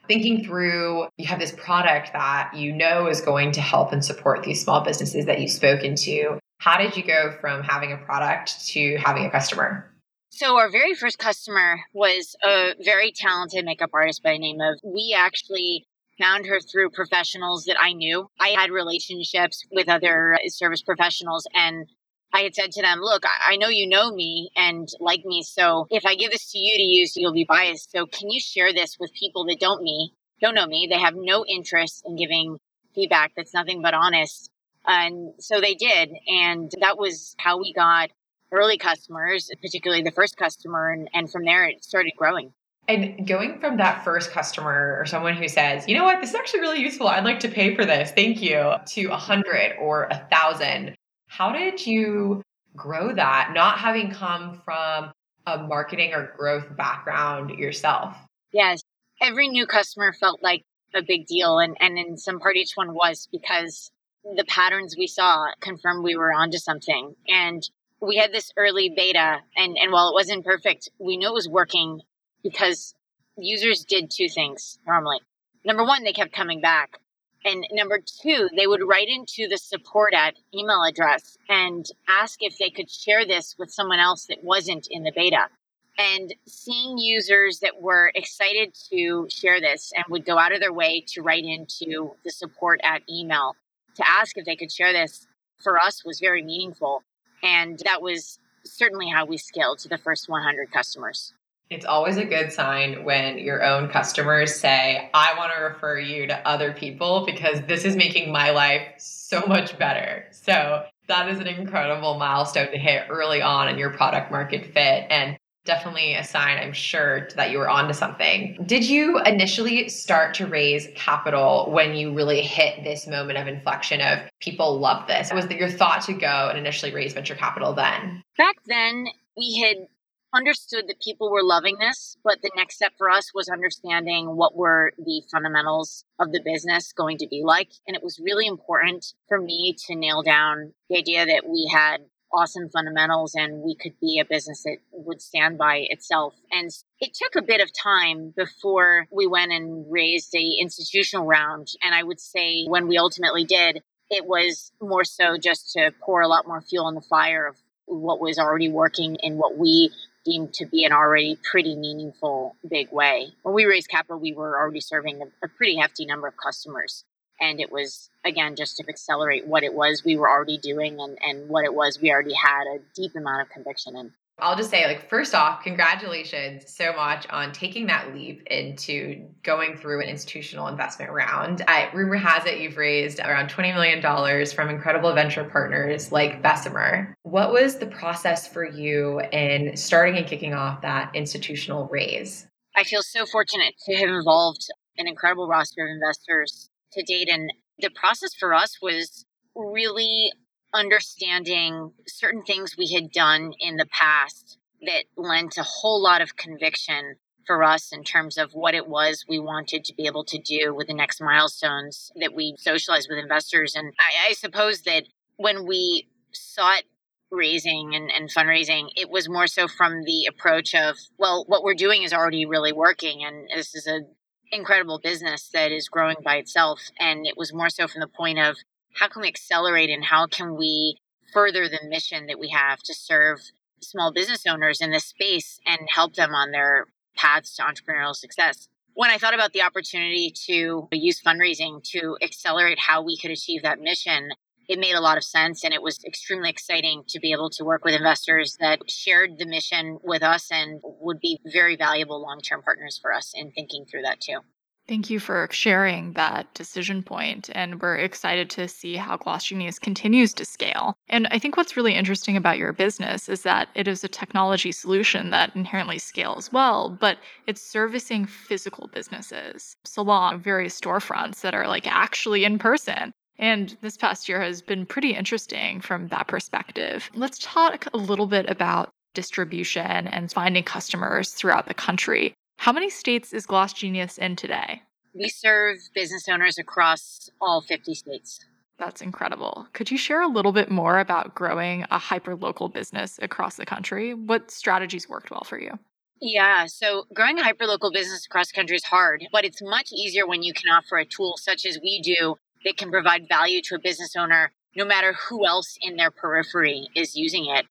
thinking 0.08 0.44
through 0.44 1.08
you 1.18 1.26
have 1.26 1.40
this 1.40 1.52
product 1.52 2.12
that 2.14 2.52
you 2.56 2.74
know 2.74 3.08
is 3.08 3.22
going 3.22 3.52
to 3.54 3.62
help 3.62 3.92
and 3.92 4.04
support 4.04 4.44
these 4.44 4.62
small 4.64 4.82
businesses 4.82 5.26
that 5.26 5.40
you've 5.40 5.52
spoken 5.52 5.96
to 5.96 6.40
how 6.60 6.78
did 6.78 6.96
you 6.96 7.04
go 7.04 7.36
from 7.40 7.64
having 7.64 7.92
a 7.92 7.98
product 7.98 8.66
to 8.68 8.98
having 8.98 9.26
a 9.26 9.32
customer 9.32 9.90
so 10.30 10.58
our 10.58 10.72
very 10.72 10.96
first 10.96 11.20
customer 11.20 11.80
was 11.94 12.36
a 12.44 12.74
very 12.84 13.12
talented 13.12 13.66
makeup 13.66 13.92
artist 13.94 14.24
by 14.24 14.34
the 14.34 14.40
name 14.40 14.60
of 14.62 14.80
we 14.84 15.16
actually 15.16 15.86
found 16.20 16.46
her 16.46 16.60
through 16.60 16.90
professionals 16.90 17.66
that 17.66 17.78
I 17.80 17.94
knew. 17.94 18.28
I 18.40 18.50
had 18.50 18.72
relationships 18.72 19.66
with 19.72 19.90
other 19.90 20.38
service 20.48 20.82
professionals 20.82 21.48
and 21.54 21.88
I 22.34 22.42
had 22.42 22.56
said 22.56 22.72
to 22.72 22.82
them, 22.82 23.00
look, 23.00 23.24
I 23.26 23.58
know 23.58 23.68
you 23.68 23.88
know 23.88 24.12
me 24.12 24.50
and 24.56 24.90
like 25.00 25.24
me. 25.24 25.44
So 25.44 25.86
if 25.92 26.04
I 26.04 26.16
give 26.16 26.32
this 26.32 26.52
to 26.52 26.58
you 26.58 26.76
to 26.78 26.84
use, 26.84 27.16
you'll 27.16 27.32
be 27.32 27.46
biased. 27.48 27.92
So 27.92 28.08
can 28.08 28.32
you 28.32 28.40
share 28.42 28.74
this 28.74 28.98
with 29.00 29.14
people 29.14 29.46
that 29.46 29.60
don't 29.60 29.84
me, 29.84 30.14
don't 30.42 30.56
know 30.56 30.66
me? 30.66 30.88
They 30.90 31.00
have 31.00 31.14
no 31.16 31.46
interest 31.46 32.02
in 32.08 32.16
giving 32.16 32.58
feedback 32.96 33.34
that's 33.38 33.54
nothing 33.54 33.84
but 33.84 33.94
honest. 33.94 34.50
And 34.86 35.34
so 35.40 35.62
they 35.62 35.76
did. 35.76 36.10
And 36.28 36.72
that 36.82 36.98
was 36.98 37.36
how 37.38 37.60
we 37.60 37.72
got 37.72 38.10
early 38.52 38.80
customers, 38.80 39.52
particularly 39.62 40.02
the 40.02 40.12
first 40.12 40.36
customer. 40.36 40.90
And, 40.90 41.10
and 41.14 41.32
from 41.32 41.46
there, 41.46 41.66
it 41.66 41.84
started 41.84 42.14
growing. 42.18 42.52
And 42.88 43.28
going 43.28 43.60
from 43.60 43.78
that 43.78 44.04
first 44.04 44.32
customer 44.32 44.98
or 45.00 45.06
someone 45.06 45.36
who 45.36 45.48
says, 45.48 45.88
you 45.88 45.96
know 45.96 46.04
what, 46.04 46.20
this 46.20 46.32
is 46.32 46.36
actually 46.36 46.62
really 46.62 46.82
useful. 46.82 47.08
I'd 47.08 47.24
like 47.24 47.40
to 47.42 47.48
pay 47.48 47.76
for 47.76 47.86
this. 47.86 48.12
Thank 48.12 48.42
you. 48.42 48.74
To 48.86 49.06
a 49.06 49.18
hundred 49.18 49.76
or 49.80 50.06
a 50.06 50.28
thousand. 50.32 50.98
How 51.36 51.52
did 51.52 51.84
you 51.88 52.44
grow 52.76 53.12
that, 53.12 53.54
not 53.56 53.80
having 53.80 54.12
come 54.12 54.62
from 54.64 55.12
a 55.48 55.58
marketing 55.58 56.14
or 56.14 56.32
growth 56.38 56.78
background 56.78 57.50
yourself? 57.58 58.16
Yes. 58.52 58.84
Every 59.20 59.48
new 59.48 59.66
customer 59.66 60.14
felt 60.14 60.44
like 60.44 60.62
a 60.94 61.02
big 61.02 61.26
deal. 61.26 61.58
And, 61.58 61.76
and 61.80 61.98
in 61.98 62.18
some 62.18 62.40
part, 62.40 62.56
each 62.56 62.74
one 62.76 62.94
was 62.94 63.28
because 63.32 63.90
the 64.24 64.46
patterns 64.48 64.94
we 64.96 65.08
saw 65.08 65.48
confirmed 65.60 66.04
we 66.04 66.16
were 66.16 66.32
onto 66.32 66.60
something. 66.60 67.16
And 67.28 67.68
we 68.00 68.18
had 68.18 68.32
this 68.32 68.52
early 68.56 68.94
beta. 68.96 69.40
And, 69.58 69.76
and 69.76 69.92
while 69.92 70.10
it 70.10 70.14
wasn't 70.14 70.46
perfect, 70.46 70.90
we 71.00 71.18
knew 71.18 71.30
it 71.30 71.34
was 71.34 71.50
working 71.50 72.02
because 72.44 72.94
users 73.40 73.86
did 73.86 74.12
two 74.12 74.30
things 74.30 74.78
normally. 74.86 75.18
Number 75.66 75.84
one, 75.84 76.04
they 76.04 76.14
kept 76.14 76.32
coming 76.32 76.62
back. 76.62 77.00
And 77.46 77.68
number 77.72 78.00
two, 78.00 78.50
they 78.56 78.68
would 78.68 78.88
write 78.88 79.10
into 79.10 79.48
the 79.50 79.58
support 79.58 80.14
at 80.14 80.36
email 80.54 80.84
address 80.84 81.38
and 81.50 81.86
ask 82.08 82.40
if 82.42 82.58
they 82.58 82.70
could 82.70 82.90
share 82.90 83.26
this 83.26 83.56
with 83.60 83.70
someone 83.72 84.00
else 84.00 84.26
that 84.28 84.44
wasn't 84.44 84.88
in 84.90 85.04
the 85.04 85.12
beta. 85.14 85.50
And 85.98 86.34
seeing 86.48 86.98
users 86.98 87.60
that 87.60 87.82
were 87.82 88.12
excited 88.16 88.74
to 88.92 89.28
share 89.30 89.60
this 89.60 89.92
and 89.96 90.06
would 90.10 90.26
go 90.26 90.40
out 90.40 90.54
of 90.54 90.60
their 90.60 90.74
way 90.74 91.04
to 91.10 91.22
write 91.22 91.44
into 91.44 92.16
the 92.24 92.32
support 92.32 92.80
at 92.84 93.04
email 93.10 93.56
to 93.96 94.10
ask 94.10 94.38
if 94.38 94.46
they 94.46 94.56
could 94.56 94.72
share 94.72 94.94
this 94.94 95.28
for 95.62 95.80
us 95.80 96.04
was 96.04 96.20
very 96.20 96.42
meaningful. 96.42 97.04
And 97.44 97.80
that 97.86 98.02
was 98.02 98.40
certainly 98.64 99.10
how 99.10 99.26
we 99.26 99.38
scaled 99.38 99.80
to 99.80 99.90
the 99.90 99.98
first 99.98 100.30
100 100.30 100.72
customers. 100.72 101.34
It's 101.74 101.86
always 101.86 102.18
a 102.18 102.26
good 102.26 102.52
sign 102.52 103.04
when 103.04 103.40
your 103.40 103.64
own 103.64 103.90
customers 103.90 104.54
say, 104.56 105.10
I 105.12 105.34
want 105.36 105.54
to 105.54 105.60
refer 105.60 105.98
you 105.98 106.28
to 106.28 106.48
other 106.48 106.72
people 106.72 107.26
because 107.26 107.62
this 107.62 107.84
is 107.84 107.96
making 107.96 108.32
my 108.32 108.52
life 108.52 108.84
so 109.00 109.44
much 109.48 109.80
better. 109.80 110.28
So 110.30 110.86
that 111.08 111.30
is 111.30 111.40
an 111.40 111.48
incredible 111.48 112.20
milestone 112.20 112.70
to 112.70 112.78
hit 112.78 113.08
early 113.10 113.42
on 113.42 113.70
in 113.70 113.80
your 113.80 113.90
product 113.90 114.32
market 114.32 114.72
fit. 114.72 115.08
And 115.10 115.36
definitely 115.66 116.14
a 116.14 116.24
sign, 116.24 116.60
I'm 116.60 116.74
sure, 116.74 117.28
that 117.38 117.50
you 117.50 117.58
were 117.58 117.70
onto 117.70 117.94
something. 117.94 118.56
Did 118.68 118.88
you 118.88 119.20
initially 119.22 119.90
start 119.90 120.36
to 120.36 120.46
raise 120.46 120.90
capital 120.94 121.72
when 121.72 121.96
you 121.96 122.14
really 122.14 122.42
hit 122.42 122.84
this 122.84 123.08
moment 123.08 123.40
of 123.40 123.48
inflection 123.48 124.00
of 124.00 124.20
people 124.42 124.78
love 124.80 125.08
this? 125.08 125.34
Was 125.34 125.48
that 125.48 125.58
your 125.58 125.72
thought 125.72 126.04
to 126.04 126.14
go 126.14 126.50
and 126.50 126.58
initially 126.60 126.94
raise 126.94 127.14
venture 127.14 127.36
capital 127.36 127.74
then? 127.74 128.22
Back 128.38 128.58
then, 128.68 129.08
we 129.36 129.60
had 129.60 129.88
understood 130.34 130.88
that 130.88 131.00
people 131.00 131.32
were 131.32 131.44
loving 131.44 131.78
this, 131.78 132.18
but 132.24 132.42
the 132.42 132.52
next 132.56 132.76
step 132.76 132.94
for 132.98 133.10
us 133.10 133.32
was 133.34 133.50
understanding 133.50 134.36
what 134.36 134.56
were 134.56 134.94
the 134.98 135.22
fundamentals 135.32 136.06
of 136.20 136.32
the 136.32 136.42
business 136.44 136.92
going 136.94 137.18
to 137.20 137.28
be 137.28 137.42
like. 137.44 137.72
And 137.88 137.96
it 137.96 138.04
was 138.04 138.20
really 138.20 138.48
important 138.48 139.14
for 139.28 139.40
me 139.40 139.76
to 139.88 139.96
nail 139.96 140.24
down 140.24 140.74
the 140.90 140.98
idea 140.98 141.26
that 141.26 141.44
we 141.48 141.70
had 141.72 142.02
awesome 142.34 142.68
fundamentals 142.70 143.36
and 143.36 143.62
we 143.62 143.76
could 143.76 143.94
be 144.02 144.20
a 144.20 144.26
business 144.26 144.64
that 144.64 144.78
would 144.92 145.22
stand 145.22 145.58
by 145.58 145.86
itself. 145.90 146.34
And 146.52 146.72
it 147.00 147.14
took 147.14 147.36
a 147.36 147.46
bit 147.46 147.62
of 147.62 147.70
time 147.72 148.34
before 148.36 149.08
we 149.12 149.28
went 149.28 149.52
and 149.52 149.86
raised 149.90 150.34
a 150.36 150.58
institutional 150.60 151.28
round. 151.28 151.68
And 151.84 151.94
I 151.94 152.02
would 152.02 152.20
say 152.20 152.66
when 152.66 152.88
we 152.88 152.98
ultimately 152.98 153.46
did, 153.46 153.82
it 154.10 154.26
was 154.26 154.72
more 154.82 155.04
so 155.04 155.38
just 155.38 155.74
to 155.74 155.92
pour 156.04 156.22
a 156.22 156.28
lot 156.28 156.48
more 156.48 156.62
fuel 156.62 156.86
on 156.86 156.96
the 156.96 157.02
fire 157.02 157.48
of 157.48 157.56
what 157.86 158.20
was 158.20 158.40
already 158.40 158.70
working 158.70 159.18
and 159.22 159.38
what 159.38 159.58
we 159.58 159.92
deemed 160.26 160.54
to 160.54 160.66
be 160.66 160.86
an 160.86 160.92
already 160.92 161.38
pretty 161.50 161.76
meaningful 161.76 162.56
big 162.68 162.92
way. 162.92 163.34
When 163.42 163.54
we 163.54 163.66
raised 163.66 163.90
capital, 163.90 164.20
we 164.20 164.34
were 164.34 164.58
already 164.58 164.82
serving 164.82 165.22
a, 165.22 165.46
a 165.46 165.48
pretty 165.48 165.78
hefty 165.78 166.06
number 166.06 166.28
of 166.28 166.36
customers. 166.38 167.04
And 167.42 167.60
it 167.60 167.72
was, 167.72 168.10
again, 168.24 168.56
just 168.56 168.78
to 168.78 168.86
accelerate 168.88 169.48
what 169.48 169.64
it 169.64 169.74
was 169.74 170.04
we 170.06 170.18
were 170.18 170.30
already 170.30 170.58
doing 170.58 171.00
and, 171.00 171.18
and 171.22 171.50
what 171.50 171.66
it 171.66 171.74
was 171.74 172.00
we 172.02 172.12
already 172.12 172.34
had 172.34 172.64
a 172.68 172.80
deep 172.96 173.16
amount 173.16 173.42
of 173.42 173.50
conviction 173.50 173.96
in. 173.96 174.14
I'll 174.40 174.56
just 174.56 174.72
say, 174.72 174.86
like, 174.88 175.10
first 175.10 175.36
off, 175.36 175.64
congratulations 175.64 176.64
so 176.68 176.92
much 176.94 177.28
on 177.30 177.52
taking 177.52 177.86
that 177.88 178.14
leap 178.16 178.42
into 178.48 179.28
going 179.44 179.78
through 179.78 180.02
an 180.02 180.10
institutional 180.10 180.68
investment 180.68 181.12
round. 181.12 181.62
I, 181.68 181.92
rumor 181.94 182.16
has 182.16 182.46
it 182.46 182.60
you've 182.60 182.78
raised 182.78 183.20
around 183.20 183.50
$20 183.50 183.74
million 183.74 184.46
from 184.48 184.70
incredible 184.70 185.14
venture 185.14 185.44
partners 185.44 186.12
like 186.12 186.42
Bessemer. 186.42 187.16
What 187.22 187.54
was 187.54 187.78
the 187.78 187.86
process 187.86 188.48
for 188.48 188.66
you 188.66 189.22
in 189.32 189.78
starting 189.78 190.18
and 190.18 190.26
kicking 190.26 190.54
off 190.54 190.82
that 190.82 191.12
institutional 191.14 191.88
raise? 191.90 192.48
I 192.76 192.84
feel 192.84 193.04
so 193.04 193.28
fortunate 193.28 193.76
to 193.86 193.96
have 193.96 194.10
involved 194.10 194.68
an 194.98 195.08
incredible 195.08 195.48
roster 195.48 195.86
of 195.86 195.92
investors 195.92 196.70
to 196.94 197.04
date. 197.04 197.30
And 197.30 197.52
the 197.78 197.92
process 197.92 198.34
for 198.34 198.54
us 198.54 198.78
was 198.82 199.26
really 199.56 200.32
understanding 200.74 201.92
certain 202.08 202.44
things 202.44 202.76
we 202.78 202.94
had 202.94 203.12
done 203.12 203.54
in 203.60 203.78
the 203.78 203.86
past 203.86 204.58
that 204.86 205.06
lent 205.16 205.58
a 205.58 205.64
whole 205.64 206.02
lot 206.02 206.22
of 206.22 206.36
conviction 206.36 207.16
for 207.46 207.64
us 207.64 207.92
in 207.92 208.04
terms 208.04 208.38
of 208.38 208.54
what 208.54 208.74
it 208.74 208.88
was 208.88 209.26
we 209.28 209.40
wanted 209.40 209.84
to 209.84 209.94
be 209.94 210.06
able 210.06 210.24
to 210.24 210.40
do 210.40 210.74
with 210.74 210.88
the 210.88 210.94
next 210.94 211.22
milestones 211.22 212.12
that 212.20 212.34
we 212.34 212.56
socialized 212.58 213.08
with 213.10 213.20
investors. 213.20 213.76
And 213.76 213.94
I, 214.00 214.30
I 214.30 214.34
suppose 214.34 214.82
that 214.84 215.04
when 215.38 215.66
we 215.66 216.08
sought 216.32 216.84
raising 217.32 217.96
and, 217.96 218.10
and 218.12 218.30
fundraising, 218.30 218.88
it 218.96 219.10
was 219.10 219.28
more 219.28 219.48
so 219.48 219.68
from 219.68 220.04
the 220.04 220.26
approach 220.30 220.74
of, 220.74 220.96
well, 221.18 221.44
what 221.48 221.64
we're 221.64 221.74
doing 221.74 222.04
is 222.04 222.14
already 222.14 222.46
really 222.46 222.72
working. 222.72 223.24
And 223.26 223.50
this 223.54 223.76
is 223.76 223.88
an 223.88 224.08
incredible 224.52 225.00
business 225.04 225.50
that 225.54 225.72
is 225.72 225.90
growing 225.90 226.18
by 226.24 226.36
itself. 226.36 226.80
And 227.00 227.26
it 227.26 227.36
was 227.36 227.54
more 227.54 227.70
so 227.70 227.88
from 227.88 228.02
the 228.02 228.08
point 228.08 228.40
of, 228.40 228.58
how 228.96 229.08
can 229.08 229.22
we 229.22 229.28
accelerate 229.28 229.90
and 229.90 230.04
how 230.04 230.28
can 230.28 230.56
we 230.56 230.98
further 231.34 231.68
the 231.68 231.88
mission 231.88 232.28
that 232.28 232.40
we 232.40 232.50
have 232.50 232.80
to 232.84 232.94
serve 232.94 233.40
small 233.82 234.14
business 234.14 234.46
owners 234.48 234.82
in 234.82 234.92
this 234.92 235.06
space 235.06 235.60
and 235.66 235.80
help 235.90 236.16
them 236.16 236.34
on 236.34 236.52
their 236.52 236.86
paths 237.16 237.56
to 237.56 237.64
entrepreneurial 237.64 238.16
success. 238.16 238.68
When 238.94 239.10
I 239.10 239.18
thought 239.18 239.34
about 239.34 239.54
the 239.54 239.64
opportunity 239.64 240.32
to 240.46 240.88
use 240.92 241.22
fundraising 241.22 241.84
to 241.92 242.16
accelerate 242.22 242.80
how 242.80 243.02
we 243.02 243.18
could 243.18 243.32
achieve 243.32 243.64
that 243.64 243.80
mission, 243.80 244.30
it 244.70 244.80
made 244.80 244.94
a 244.96 245.02
lot 245.02 245.18
of 245.18 245.24
sense 245.24 245.64
and 245.64 245.74
it 245.74 245.82
was 245.82 246.04
extremely 246.06 246.50
exciting 246.50 247.04
to 247.10 247.20
be 247.20 247.32
able 247.32 247.50
to 247.52 247.66
work 247.66 247.84
with 247.84 247.96
investors 247.96 248.56
that 248.60 248.80
shared 248.88 249.38
the 249.38 249.46
mission 249.46 249.98
with 250.04 250.24
us 250.24 250.50
and 250.52 250.80
would 250.84 251.20
be 251.20 251.40
very 251.52 251.76
valuable 251.76 252.22
long-term 252.22 252.62
partners 252.62 253.00
for 253.02 253.14
us 253.14 253.34
in 253.36 253.52
thinking 253.52 253.86
through 253.86 254.04
that 254.04 254.22
too. 254.22 254.40
Thank 254.86 255.10
you 255.10 255.22
for 255.22 255.48
sharing 255.50 256.12
that 256.14 256.54
decision 256.54 257.04
point, 257.04 257.50
and 257.54 257.82
we're 257.82 257.96
excited 257.96 258.50
to 258.52 258.68
see 258.68 258.98
how 258.98 259.16
Gloss 259.16 259.46
Genius 259.46 259.80
continues 259.80 260.34
to 260.34 260.44
scale. 260.44 260.98
And 261.08 261.26
I 261.32 261.40
think 261.40 261.56
what's 261.56 261.78
really 261.78 261.94
interesting 261.96 262.36
about 262.36 262.58
your 262.58 262.74
business 262.74 263.30
is 263.30 263.44
that 263.44 263.70
it 263.76 263.88
is 263.88 264.04
a 264.04 264.10
technology 264.10 264.74
solution 264.74 265.30
that 265.30 265.56
inherently 265.56 266.00
scales 266.00 266.52
well, 266.52 266.90
but 266.90 267.18
it's 267.48 267.62
servicing 267.62 268.26
physical 268.26 268.90
businesses, 268.94 269.78
salon, 269.86 270.42
various 270.42 270.78
storefronts 270.80 271.40
that 271.42 271.56
are 271.56 271.68
like 271.68 271.88
actually 271.88 272.44
in 272.44 272.60
person. 272.60 273.14
And 273.40 273.78
this 273.80 273.96
past 273.96 274.28
year 274.28 274.42
has 274.42 274.62
been 274.62 274.86
pretty 274.86 275.16
interesting 275.16 275.80
from 275.80 276.10
that 276.10 276.28
perspective. 276.28 277.10
Let's 277.16 277.40
talk 277.40 277.88
a 277.94 277.98
little 277.98 278.28
bit 278.28 278.50
about 278.50 278.90
distribution 279.14 280.08
and 280.08 280.32
finding 280.32 280.64
customers 280.64 281.32
throughout 281.32 281.68
the 281.68 281.74
country. 281.74 282.34
How 282.64 282.72
many 282.72 282.90
states 282.90 283.34
is 283.34 283.46
Gloss 283.46 283.74
Genius 283.74 284.18
in 284.18 284.38
today? 284.38 284.84
We 285.14 285.28
serve 285.28 285.80
business 285.94 286.30
owners 286.30 286.58
across 286.58 287.30
all 287.42 287.60
50 287.60 287.94
states. 287.94 288.40
That's 288.80 289.02
incredible. 289.02 289.68
Could 289.74 289.92
you 289.92 289.98
share 289.98 290.22
a 290.22 290.30
little 290.30 290.54
bit 290.54 290.72
more 290.72 291.00
about 291.00 291.36
growing 291.36 291.84
a 291.92 292.00
hyperlocal 292.00 292.74
business 292.74 293.20
across 293.22 293.58
the 293.58 293.66
country? 293.66 294.14
What 294.14 294.50
strategies 294.50 295.10
worked 295.10 295.30
well 295.30 295.44
for 295.44 295.60
you? 295.60 295.78
Yeah, 296.22 296.68
so 296.68 297.04
growing 297.14 297.38
a 297.38 297.44
hyperlocal 297.44 297.92
business 297.92 298.26
across 298.26 298.48
the 298.48 298.56
country 298.56 298.78
is 298.78 298.86
hard, 298.86 299.26
but 299.34 299.44
it's 299.44 299.62
much 299.62 299.92
easier 299.92 300.26
when 300.26 300.42
you 300.42 300.54
can 300.54 300.72
offer 300.72 300.98
a 300.98 301.06
tool 301.06 301.36
such 301.36 301.66
as 301.66 301.78
we 301.84 302.02
do 302.02 302.38
that 302.64 302.78
can 302.78 302.90
provide 302.90 303.28
value 303.28 303.62
to 303.64 303.76
a 303.76 303.80
business 303.80 304.16
owner 304.16 304.54
no 304.74 304.86
matter 304.86 305.12
who 305.12 305.46
else 305.46 305.78
in 305.82 305.98
their 305.98 306.12
periphery 306.12 306.88
is 306.96 307.14
using 307.14 307.46
it. 307.48 307.66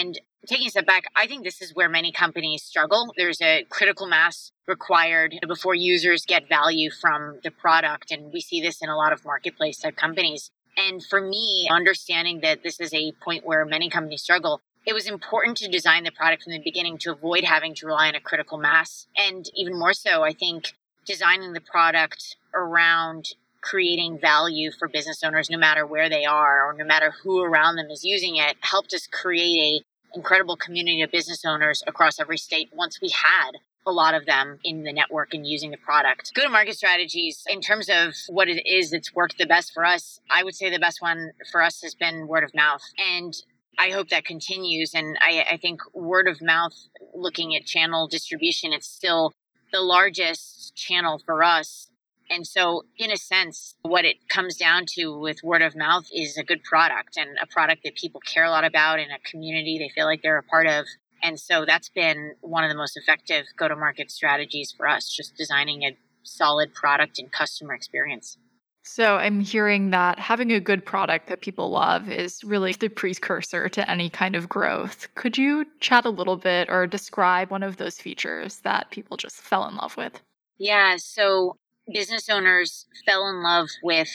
And 0.00 0.18
taking 0.46 0.66
a 0.66 0.70
step 0.70 0.86
back, 0.86 1.04
I 1.14 1.26
think 1.26 1.44
this 1.44 1.60
is 1.60 1.74
where 1.74 1.88
many 1.90 2.10
companies 2.10 2.62
struggle. 2.62 3.12
There's 3.18 3.42
a 3.42 3.64
critical 3.68 4.06
mass 4.06 4.50
required 4.66 5.34
before 5.46 5.74
users 5.74 6.24
get 6.24 6.48
value 6.48 6.90
from 6.90 7.38
the 7.44 7.50
product. 7.50 8.10
And 8.10 8.32
we 8.32 8.40
see 8.40 8.62
this 8.62 8.80
in 8.80 8.88
a 8.88 8.96
lot 8.96 9.12
of 9.12 9.26
marketplace 9.26 9.78
type 9.78 9.96
companies. 9.96 10.50
And 10.76 11.04
for 11.04 11.20
me, 11.20 11.68
understanding 11.70 12.40
that 12.40 12.62
this 12.62 12.80
is 12.80 12.94
a 12.94 13.12
point 13.22 13.44
where 13.44 13.66
many 13.66 13.90
companies 13.90 14.22
struggle, 14.22 14.62
it 14.86 14.94
was 14.94 15.06
important 15.06 15.58
to 15.58 15.68
design 15.68 16.04
the 16.04 16.12
product 16.12 16.44
from 16.44 16.52
the 16.52 16.62
beginning 16.64 16.96
to 16.98 17.12
avoid 17.12 17.44
having 17.44 17.74
to 17.74 17.86
rely 17.86 18.08
on 18.08 18.14
a 18.14 18.20
critical 18.20 18.56
mass. 18.56 19.06
And 19.18 19.50
even 19.54 19.78
more 19.78 19.92
so, 19.92 20.22
I 20.22 20.32
think 20.32 20.72
designing 21.04 21.52
the 21.52 21.60
product 21.60 22.36
around 22.54 23.34
creating 23.60 24.18
value 24.18 24.70
for 24.72 24.88
business 24.88 25.22
owners 25.22 25.50
no 25.50 25.58
matter 25.58 25.86
where 25.86 26.08
they 26.08 26.24
are 26.24 26.66
or 26.66 26.72
no 26.72 26.84
matter 26.84 27.12
who 27.22 27.42
around 27.42 27.76
them 27.76 27.90
is 27.90 28.04
using 28.04 28.36
it 28.36 28.56
helped 28.60 28.94
us 28.94 29.06
create 29.06 29.82
a 29.82 29.84
incredible 30.14 30.56
community 30.56 31.02
of 31.02 31.10
business 31.10 31.44
owners 31.44 31.82
across 31.86 32.20
every 32.20 32.38
state 32.38 32.70
once 32.72 33.00
we 33.00 33.10
had 33.10 33.52
a 33.86 33.90
lot 33.90 34.14
of 34.14 34.26
them 34.26 34.58
in 34.62 34.82
the 34.82 34.92
network 34.92 35.32
and 35.32 35.46
using 35.46 35.70
the 35.70 35.76
product. 35.78 36.32
Go 36.34 36.42
to 36.42 36.48
market 36.48 36.76
strategies, 36.76 37.44
in 37.48 37.60
terms 37.60 37.88
of 37.88 38.14
what 38.28 38.48
it 38.48 38.66
is 38.66 38.90
that's 38.90 39.14
worked 39.14 39.38
the 39.38 39.46
best 39.46 39.72
for 39.72 39.84
us, 39.84 40.20
I 40.30 40.44
would 40.44 40.54
say 40.54 40.70
the 40.70 40.78
best 40.78 41.00
one 41.00 41.32
for 41.50 41.62
us 41.62 41.80
has 41.82 41.94
been 41.94 42.28
word 42.28 42.44
of 42.44 42.54
mouth. 42.54 42.82
And 42.98 43.34
I 43.78 43.90
hope 43.90 44.10
that 44.10 44.24
continues. 44.24 44.92
And 44.94 45.16
I, 45.20 45.46
I 45.52 45.56
think 45.56 45.80
word 45.94 46.28
of 46.28 46.42
mouth, 46.42 46.74
looking 47.14 47.56
at 47.56 47.64
channel 47.64 48.06
distribution, 48.06 48.72
it's 48.72 48.88
still 48.88 49.32
the 49.72 49.80
largest 49.80 50.74
channel 50.76 51.22
for 51.24 51.42
us 51.42 51.88
and 52.30 52.46
so, 52.46 52.84
in 52.96 53.10
a 53.10 53.16
sense, 53.16 53.74
what 53.82 54.04
it 54.04 54.28
comes 54.28 54.56
down 54.56 54.86
to 54.94 55.18
with 55.18 55.42
word 55.42 55.62
of 55.62 55.74
mouth 55.74 56.06
is 56.14 56.38
a 56.38 56.44
good 56.44 56.62
product 56.62 57.16
and 57.16 57.36
a 57.42 57.46
product 57.46 57.82
that 57.82 57.96
people 57.96 58.20
care 58.20 58.44
a 58.44 58.50
lot 58.50 58.64
about 58.64 59.00
in 59.00 59.10
a 59.10 59.18
community 59.28 59.78
they 59.78 59.88
feel 59.88 60.06
like 60.06 60.22
they're 60.22 60.38
a 60.38 60.42
part 60.44 60.68
of. 60.68 60.86
And 61.24 61.38
so, 61.38 61.64
that's 61.66 61.88
been 61.88 62.34
one 62.40 62.62
of 62.62 62.70
the 62.70 62.76
most 62.76 62.96
effective 62.96 63.46
go 63.56 63.66
to 63.66 63.74
market 63.74 64.12
strategies 64.12 64.72
for 64.76 64.88
us, 64.88 65.08
just 65.14 65.36
designing 65.36 65.82
a 65.82 65.96
solid 66.22 66.72
product 66.72 67.18
and 67.18 67.32
customer 67.32 67.74
experience. 67.74 68.38
So, 68.84 69.16
I'm 69.16 69.40
hearing 69.40 69.90
that 69.90 70.20
having 70.20 70.52
a 70.52 70.60
good 70.60 70.86
product 70.86 71.26
that 71.28 71.40
people 71.40 71.70
love 71.70 72.08
is 72.08 72.44
really 72.44 72.72
the 72.74 72.88
precursor 72.88 73.68
to 73.70 73.90
any 73.90 74.08
kind 74.08 74.36
of 74.36 74.48
growth. 74.48 75.12
Could 75.16 75.36
you 75.36 75.66
chat 75.80 76.04
a 76.04 76.10
little 76.10 76.36
bit 76.36 76.70
or 76.70 76.86
describe 76.86 77.50
one 77.50 77.64
of 77.64 77.76
those 77.76 77.98
features 77.98 78.60
that 78.60 78.90
people 78.92 79.16
just 79.16 79.36
fell 79.36 79.66
in 79.66 79.74
love 79.74 79.96
with? 79.96 80.22
Yeah. 80.58 80.96
So, 80.98 81.56
business 81.92 82.28
owners 82.28 82.86
fell 83.06 83.28
in 83.28 83.42
love 83.42 83.68
with 83.82 84.10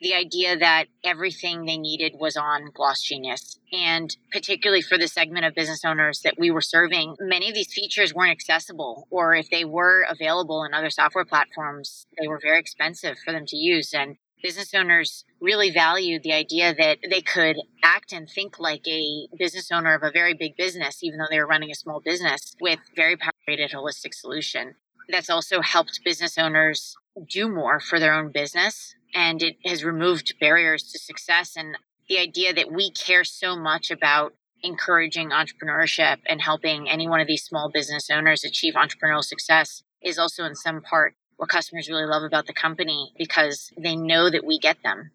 the 0.00 0.14
idea 0.14 0.58
that 0.58 0.86
everything 1.04 1.64
they 1.64 1.78
needed 1.78 2.12
was 2.18 2.36
on 2.36 2.70
Gloss 2.74 3.02
Genius. 3.02 3.58
And 3.72 4.14
particularly 4.30 4.82
for 4.82 4.98
the 4.98 5.08
segment 5.08 5.46
of 5.46 5.54
business 5.54 5.84
owners 5.84 6.20
that 6.20 6.38
we 6.38 6.50
were 6.50 6.60
serving, 6.60 7.16
many 7.18 7.48
of 7.48 7.54
these 7.54 7.72
features 7.72 8.14
weren't 8.14 8.30
accessible, 8.30 9.08
or 9.10 9.34
if 9.34 9.50
they 9.50 9.64
were 9.64 10.06
available 10.08 10.64
in 10.64 10.74
other 10.74 10.90
software 10.90 11.24
platforms, 11.24 12.06
they 12.20 12.28
were 12.28 12.40
very 12.40 12.60
expensive 12.60 13.16
for 13.24 13.32
them 13.32 13.46
to 13.46 13.56
use. 13.56 13.94
And 13.94 14.16
business 14.42 14.74
owners 14.74 15.24
really 15.40 15.70
valued 15.70 16.22
the 16.22 16.32
idea 16.32 16.74
that 16.74 16.98
they 17.08 17.22
could 17.22 17.56
act 17.82 18.12
and 18.12 18.28
think 18.28 18.58
like 18.60 18.86
a 18.86 19.28
business 19.38 19.72
owner 19.72 19.94
of 19.94 20.02
a 20.02 20.10
very 20.12 20.34
big 20.34 20.56
business, 20.56 21.02
even 21.02 21.18
though 21.18 21.26
they 21.30 21.40
were 21.40 21.46
running 21.46 21.70
a 21.70 21.74
small 21.74 22.00
business 22.00 22.54
with 22.60 22.78
very 22.94 23.16
power 23.16 23.32
rated 23.48 23.70
holistic 23.70 24.12
solution. 24.12 24.74
That's 25.08 25.30
also 25.30 25.60
helped 25.60 26.00
business 26.04 26.36
owners 26.38 26.96
do 27.30 27.48
more 27.48 27.80
for 27.80 27.98
their 27.98 28.14
own 28.14 28.32
business 28.32 28.94
and 29.14 29.42
it 29.42 29.56
has 29.64 29.84
removed 29.84 30.34
barriers 30.40 30.82
to 30.92 30.98
success 30.98 31.54
and 31.56 31.76
the 32.08 32.18
idea 32.18 32.52
that 32.52 32.70
we 32.70 32.90
care 32.90 33.24
so 33.24 33.56
much 33.56 33.90
about 33.90 34.34
encouraging 34.62 35.30
entrepreneurship 35.30 36.18
and 36.26 36.40
helping 36.40 36.88
any 36.88 37.08
one 37.08 37.20
of 37.20 37.26
these 37.26 37.42
small 37.42 37.70
business 37.72 38.10
owners 38.10 38.44
achieve 38.44 38.74
entrepreneurial 38.74 39.24
success 39.24 39.82
is 40.02 40.18
also 40.18 40.44
in 40.44 40.54
some 40.54 40.82
part 40.82 41.14
what 41.36 41.48
customers 41.48 41.88
really 41.88 42.06
love 42.06 42.22
about 42.22 42.46
the 42.46 42.52
company 42.52 43.12
because 43.18 43.70
they 43.78 43.96
know 43.96 44.30
that 44.30 44.44
we 44.44 44.58
get 44.58 44.76
them 44.82 45.10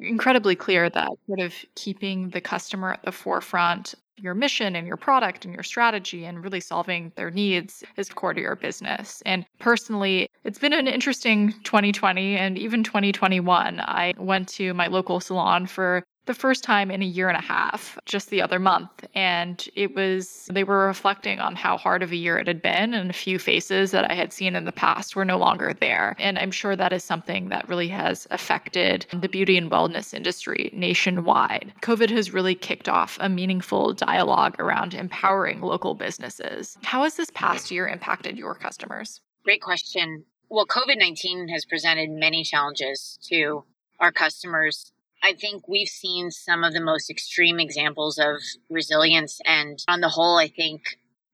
incredibly 0.00 0.56
clear 0.56 0.90
that 0.90 1.10
sort 1.26 1.40
of 1.40 1.54
keeping 1.74 2.30
the 2.30 2.40
customer 2.40 2.92
at 2.92 3.02
the 3.04 3.12
forefront 3.12 3.94
your 4.22 4.34
mission 4.34 4.76
and 4.76 4.86
your 4.86 4.96
product 4.96 5.44
and 5.44 5.54
your 5.54 5.62
strategy 5.62 6.24
and 6.24 6.42
really 6.44 6.60
solving 6.60 7.12
their 7.16 7.30
needs 7.30 7.82
is 7.96 8.08
core 8.10 8.34
to 8.34 8.40
your 8.40 8.56
business. 8.56 9.22
And 9.26 9.46
personally, 9.58 10.28
it's 10.44 10.58
been 10.58 10.72
an 10.72 10.86
interesting 10.86 11.52
2020 11.64 12.36
and 12.36 12.58
even 12.58 12.84
2021. 12.84 13.80
I 13.80 14.12
went 14.18 14.48
to 14.50 14.74
my 14.74 14.86
local 14.88 15.20
salon 15.20 15.66
for 15.66 16.04
the 16.26 16.34
first 16.34 16.62
time 16.62 16.90
in 16.90 17.02
a 17.02 17.06
year 17.06 17.28
and 17.28 17.36
a 17.36 17.42
half 17.42 17.98
just 18.04 18.30
the 18.30 18.42
other 18.42 18.58
month. 18.58 18.90
And 19.14 19.66
it 19.74 19.94
was, 19.94 20.48
they 20.52 20.64
were 20.64 20.86
reflecting 20.86 21.40
on 21.40 21.56
how 21.56 21.76
hard 21.76 22.02
of 22.02 22.12
a 22.12 22.16
year 22.16 22.38
it 22.38 22.46
had 22.46 22.62
been, 22.62 22.94
and 22.94 23.10
a 23.10 23.14
few 23.14 23.38
faces 23.38 23.90
that 23.90 24.10
I 24.10 24.14
had 24.14 24.32
seen 24.32 24.54
in 24.54 24.64
the 24.64 24.72
past 24.72 25.16
were 25.16 25.24
no 25.24 25.38
longer 25.38 25.74
there. 25.80 26.14
And 26.18 26.38
I'm 26.38 26.50
sure 26.50 26.76
that 26.76 26.92
is 26.92 27.04
something 27.04 27.48
that 27.48 27.68
really 27.68 27.88
has 27.88 28.26
affected 28.30 29.06
the 29.12 29.28
beauty 29.28 29.56
and 29.56 29.70
wellness 29.70 30.14
industry 30.14 30.70
nationwide. 30.72 31.72
COVID 31.82 32.10
has 32.10 32.32
really 32.32 32.54
kicked 32.54 32.88
off 32.88 33.18
a 33.20 33.28
meaningful 33.28 33.94
dialogue 33.94 34.56
around 34.58 34.94
empowering 34.94 35.60
local 35.60 35.94
businesses. 35.94 36.76
How 36.82 37.02
has 37.02 37.16
this 37.16 37.30
past 37.34 37.70
year 37.70 37.88
impacted 37.88 38.38
your 38.38 38.54
customers? 38.54 39.20
Great 39.44 39.62
question. 39.62 40.24
Well, 40.48 40.66
COVID 40.66 40.98
19 40.98 41.48
has 41.48 41.64
presented 41.64 42.10
many 42.10 42.42
challenges 42.42 43.18
to 43.28 43.64
our 44.00 44.12
customers 44.12 44.92
I 45.22 45.34
think 45.34 45.68
we've 45.68 45.88
seen 45.88 46.30
some 46.30 46.64
of 46.64 46.72
the 46.72 46.80
most 46.80 47.10
extreme 47.10 47.60
examples 47.60 48.18
of 48.18 48.36
resilience. 48.68 49.40
And 49.44 49.78
on 49.88 50.00
the 50.00 50.08
whole, 50.08 50.38
I 50.38 50.48
think 50.48 50.82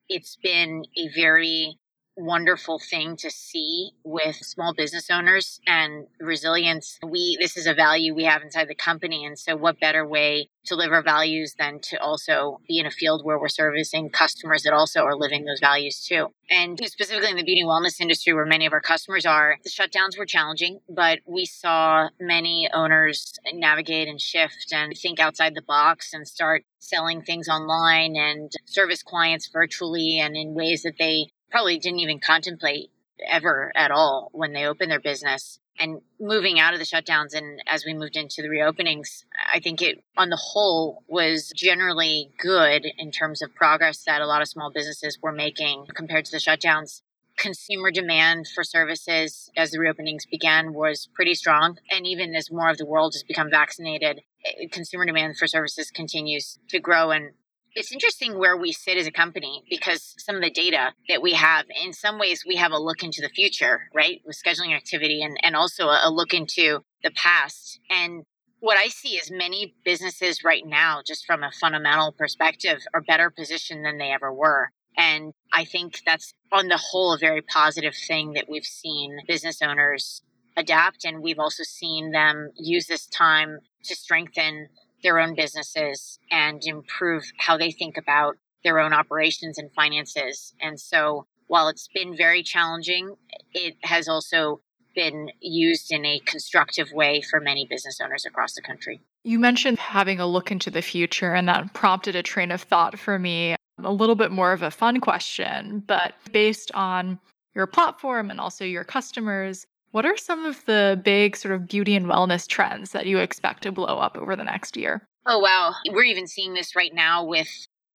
it's 0.08 0.36
been 0.42 0.84
a 0.96 1.08
very 1.14 1.78
wonderful 2.16 2.78
thing 2.78 3.16
to 3.16 3.30
see 3.30 3.90
with 4.04 4.36
small 4.36 4.74
business 4.74 5.10
owners 5.10 5.60
and 5.66 6.06
resilience. 6.20 6.98
We 7.06 7.36
this 7.40 7.56
is 7.56 7.66
a 7.66 7.74
value 7.74 8.14
we 8.14 8.24
have 8.24 8.42
inside 8.42 8.68
the 8.68 8.74
company 8.74 9.24
and 9.24 9.38
so 9.38 9.56
what 9.56 9.80
better 9.80 10.06
way 10.06 10.48
to 10.66 10.74
live 10.74 10.92
our 10.92 11.02
values 11.02 11.54
than 11.58 11.80
to 11.80 11.96
also 12.00 12.60
be 12.66 12.78
in 12.78 12.86
a 12.86 12.90
field 12.90 13.24
where 13.24 13.38
we're 13.38 13.48
servicing 13.48 14.10
customers 14.10 14.62
that 14.64 14.72
also 14.72 15.00
are 15.00 15.16
living 15.16 15.44
those 15.44 15.60
values 15.60 16.04
too. 16.04 16.28
And 16.50 16.78
specifically 16.84 17.30
in 17.30 17.36
the 17.36 17.44
beauty 17.44 17.60
and 17.60 17.70
wellness 17.70 18.00
industry 18.00 18.32
where 18.32 18.46
many 18.46 18.66
of 18.66 18.72
our 18.72 18.80
customers 18.80 19.26
are, 19.26 19.58
the 19.62 19.70
shutdowns 19.70 20.18
were 20.18 20.26
challenging, 20.26 20.80
but 20.88 21.20
we 21.26 21.44
saw 21.44 22.08
many 22.20 22.68
owners 22.72 23.34
navigate 23.52 24.08
and 24.08 24.20
shift 24.20 24.72
and 24.72 24.96
think 24.96 25.20
outside 25.20 25.54
the 25.54 25.62
box 25.62 26.12
and 26.12 26.26
start 26.26 26.64
selling 26.78 27.22
things 27.22 27.48
online 27.48 28.14
and 28.16 28.52
service 28.64 29.02
clients 29.02 29.48
virtually 29.52 30.20
and 30.20 30.36
in 30.36 30.54
ways 30.54 30.82
that 30.82 30.94
they 30.98 31.28
probably 31.50 31.78
didn't 31.78 32.00
even 32.00 32.20
contemplate 32.20 32.90
ever 33.26 33.72
at 33.74 33.90
all 33.90 34.30
when 34.32 34.52
they 34.52 34.66
opened 34.66 34.90
their 34.90 35.00
business. 35.00 35.58
And 35.78 36.00
moving 36.18 36.58
out 36.58 36.72
of 36.72 36.78
the 36.78 36.86
shutdowns 36.86 37.34
and 37.34 37.60
as 37.66 37.84
we 37.84 37.92
moved 37.92 38.16
into 38.16 38.40
the 38.40 38.48
reopenings, 38.48 39.24
I 39.52 39.60
think 39.60 39.82
it 39.82 40.02
on 40.16 40.30
the 40.30 40.36
whole 40.36 41.04
was 41.06 41.52
generally 41.54 42.30
good 42.38 42.86
in 42.96 43.10
terms 43.10 43.42
of 43.42 43.54
progress 43.54 44.02
that 44.04 44.22
a 44.22 44.26
lot 44.26 44.40
of 44.40 44.48
small 44.48 44.70
businesses 44.72 45.18
were 45.22 45.32
making 45.32 45.86
compared 45.94 46.24
to 46.26 46.32
the 46.32 46.38
shutdowns. 46.38 47.02
Consumer 47.36 47.90
demand 47.90 48.46
for 48.48 48.64
services 48.64 49.50
as 49.54 49.70
the 49.70 49.78
reopenings 49.78 50.28
began 50.30 50.72
was 50.72 51.10
pretty 51.14 51.34
strong. 51.34 51.76
And 51.90 52.06
even 52.06 52.34
as 52.34 52.50
more 52.50 52.70
of 52.70 52.78
the 52.78 52.86
world 52.86 53.12
has 53.12 53.22
become 53.22 53.50
vaccinated, 53.50 54.22
consumer 54.70 55.04
demand 55.04 55.36
for 55.36 55.46
services 55.46 55.90
continues 55.90 56.58
to 56.70 56.80
grow. 56.80 57.10
And 57.10 57.32
it's 57.76 57.92
interesting 57.92 58.38
where 58.38 58.56
we 58.56 58.72
sit 58.72 58.96
as 58.96 59.06
a 59.06 59.12
company 59.12 59.62
because 59.68 60.14
some 60.16 60.34
of 60.34 60.42
the 60.42 60.50
data 60.50 60.94
that 61.10 61.20
we 61.20 61.34
have, 61.34 61.66
in 61.84 61.92
some 61.92 62.18
ways, 62.18 62.42
we 62.46 62.56
have 62.56 62.72
a 62.72 62.78
look 62.78 63.02
into 63.02 63.20
the 63.20 63.28
future, 63.28 63.82
right? 63.94 64.22
With 64.24 64.40
scheduling 64.42 64.74
activity 64.74 65.22
and, 65.22 65.36
and 65.42 65.54
also 65.54 65.88
a, 65.88 66.00
a 66.04 66.10
look 66.10 66.32
into 66.32 66.80
the 67.04 67.10
past. 67.10 67.78
And 67.90 68.24
what 68.60 68.78
I 68.78 68.88
see 68.88 69.16
is 69.16 69.30
many 69.30 69.74
businesses 69.84 70.42
right 70.42 70.62
now, 70.64 71.02
just 71.06 71.26
from 71.26 71.42
a 71.42 71.52
fundamental 71.60 72.12
perspective, 72.12 72.78
are 72.94 73.02
better 73.02 73.30
positioned 73.30 73.84
than 73.84 73.98
they 73.98 74.10
ever 74.10 74.32
were. 74.32 74.70
And 74.96 75.34
I 75.52 75.66
think 75.66 76.00
that's 76.06 76.32
on 76.50 76.68
the 76.68 76.80
whole 76.82 77.12
a 77.12 77.18
very 77.18 77.42
positive 77.42 77.94
thing 77.94 78.32
that 78.32 78.46
we've 78.48 78.64
seen 78.64 79.18
business 79.28 79.60
owners 79.60 80.22
adapt. 80.56 81.04
And 81.04 81.22
we've 81.22 81.38
also 81.38 81.62
seen 81.62 82.12
them 82.12 82.52
use 82.56 82.86
this 82.86 83.06
time 83.06 83.58
to 83.84 83.94
strengthen 83.94 84.68
their 85.02 85.18
own 85.18 85.34
businesses 85.34 86.18
and 86.30 86.62
improve 86.64 87.24
how 87.38 87.56
they 87.56 87.70
think 87.70 87.96
about 87.96 88.36
their 88.64 88.80
own 88.80 88.92
operations 88.92 89.58
and 89.58 89.72
finances. 89.72 90.54
And 90.60 90.80
so 90.80 91.26
while 91.46 91.68
it's 91.68 91.88
been 91.94 92.16
very 92.16 92.42
challenging, 92.42 93.14
it 93.52 93.76
has 93.82 94.08
also 94.08 94.60
been 94.94 95.30
used 95.40 95.92
in 95.92 96.04
a 96.04 96.18
constructive 96.20 96.90
way 96.92 97.20
for 97.20 97.38
many 97.38 97.66
business 97.66 98.00
owners 98.00 98.24
across 98.26 98.54
the 98.54 98.62
country. 98.62 99.00
You 99.24 99.38
mentioned 99.38 99.78
having 99.78 100.20
a 100.20 100.26
look 100.26 100.50
into 100.50 100.70
the 100.70 100.82
future, 100.82 101.34
and 101.34 101.48
that 101.48 101.74
prompted 101.74 102.16
a 102.16 102.22
train 102.22 102.50
of 102.50 102.62
thought 102.62 102.98
for 102.98 103.18
me. 103.18 103.54
A 103.84 103.92
little 103.92 104.14
bit 104.14 104.30
more 104.30 104.52
of 104.52 104.62
a 104.62 104.70
fun 104.70 105.00
question, 105.00 105.84
but 105.86 106.14
based 106.32 106.72
on 106.72 107.20
your 107.54 107.66
platform 107.66 108.30
and 108.30 108.40
also 108.40 108.64
your 108.64 108.84
customers, 108.84 109.66
what 109.96 110.04
are 110.04 110.18
some 110.18 110.44
of 110.44 110.62
the 110.66 111.00
big 111.02 111.34
sort 111.34 111.54
of 111.54 111.66
beauty 111.66 111.96
and 111.96 112.04
wellness 112.04 112.46
trends 112.46 112.92
that 112.92 113.06
you 113.06 113.16
expect 113.16 113.62
to 113.62 113.72
blow 113.72 113.98
up 113.98 114.14
over 114.18 114.36
the 114.36 114.44
next 114.44 114.76
year? 114.76 115.08
Oh, 115.24 115.38
wow. 115.38 115.72
We're 115.88 116.02
even 116.02 116.26
seeing 116.26 116.52
this 116.52 116.76
right 116.76 116.92
now 116.92 117.24
with 117.24 117.48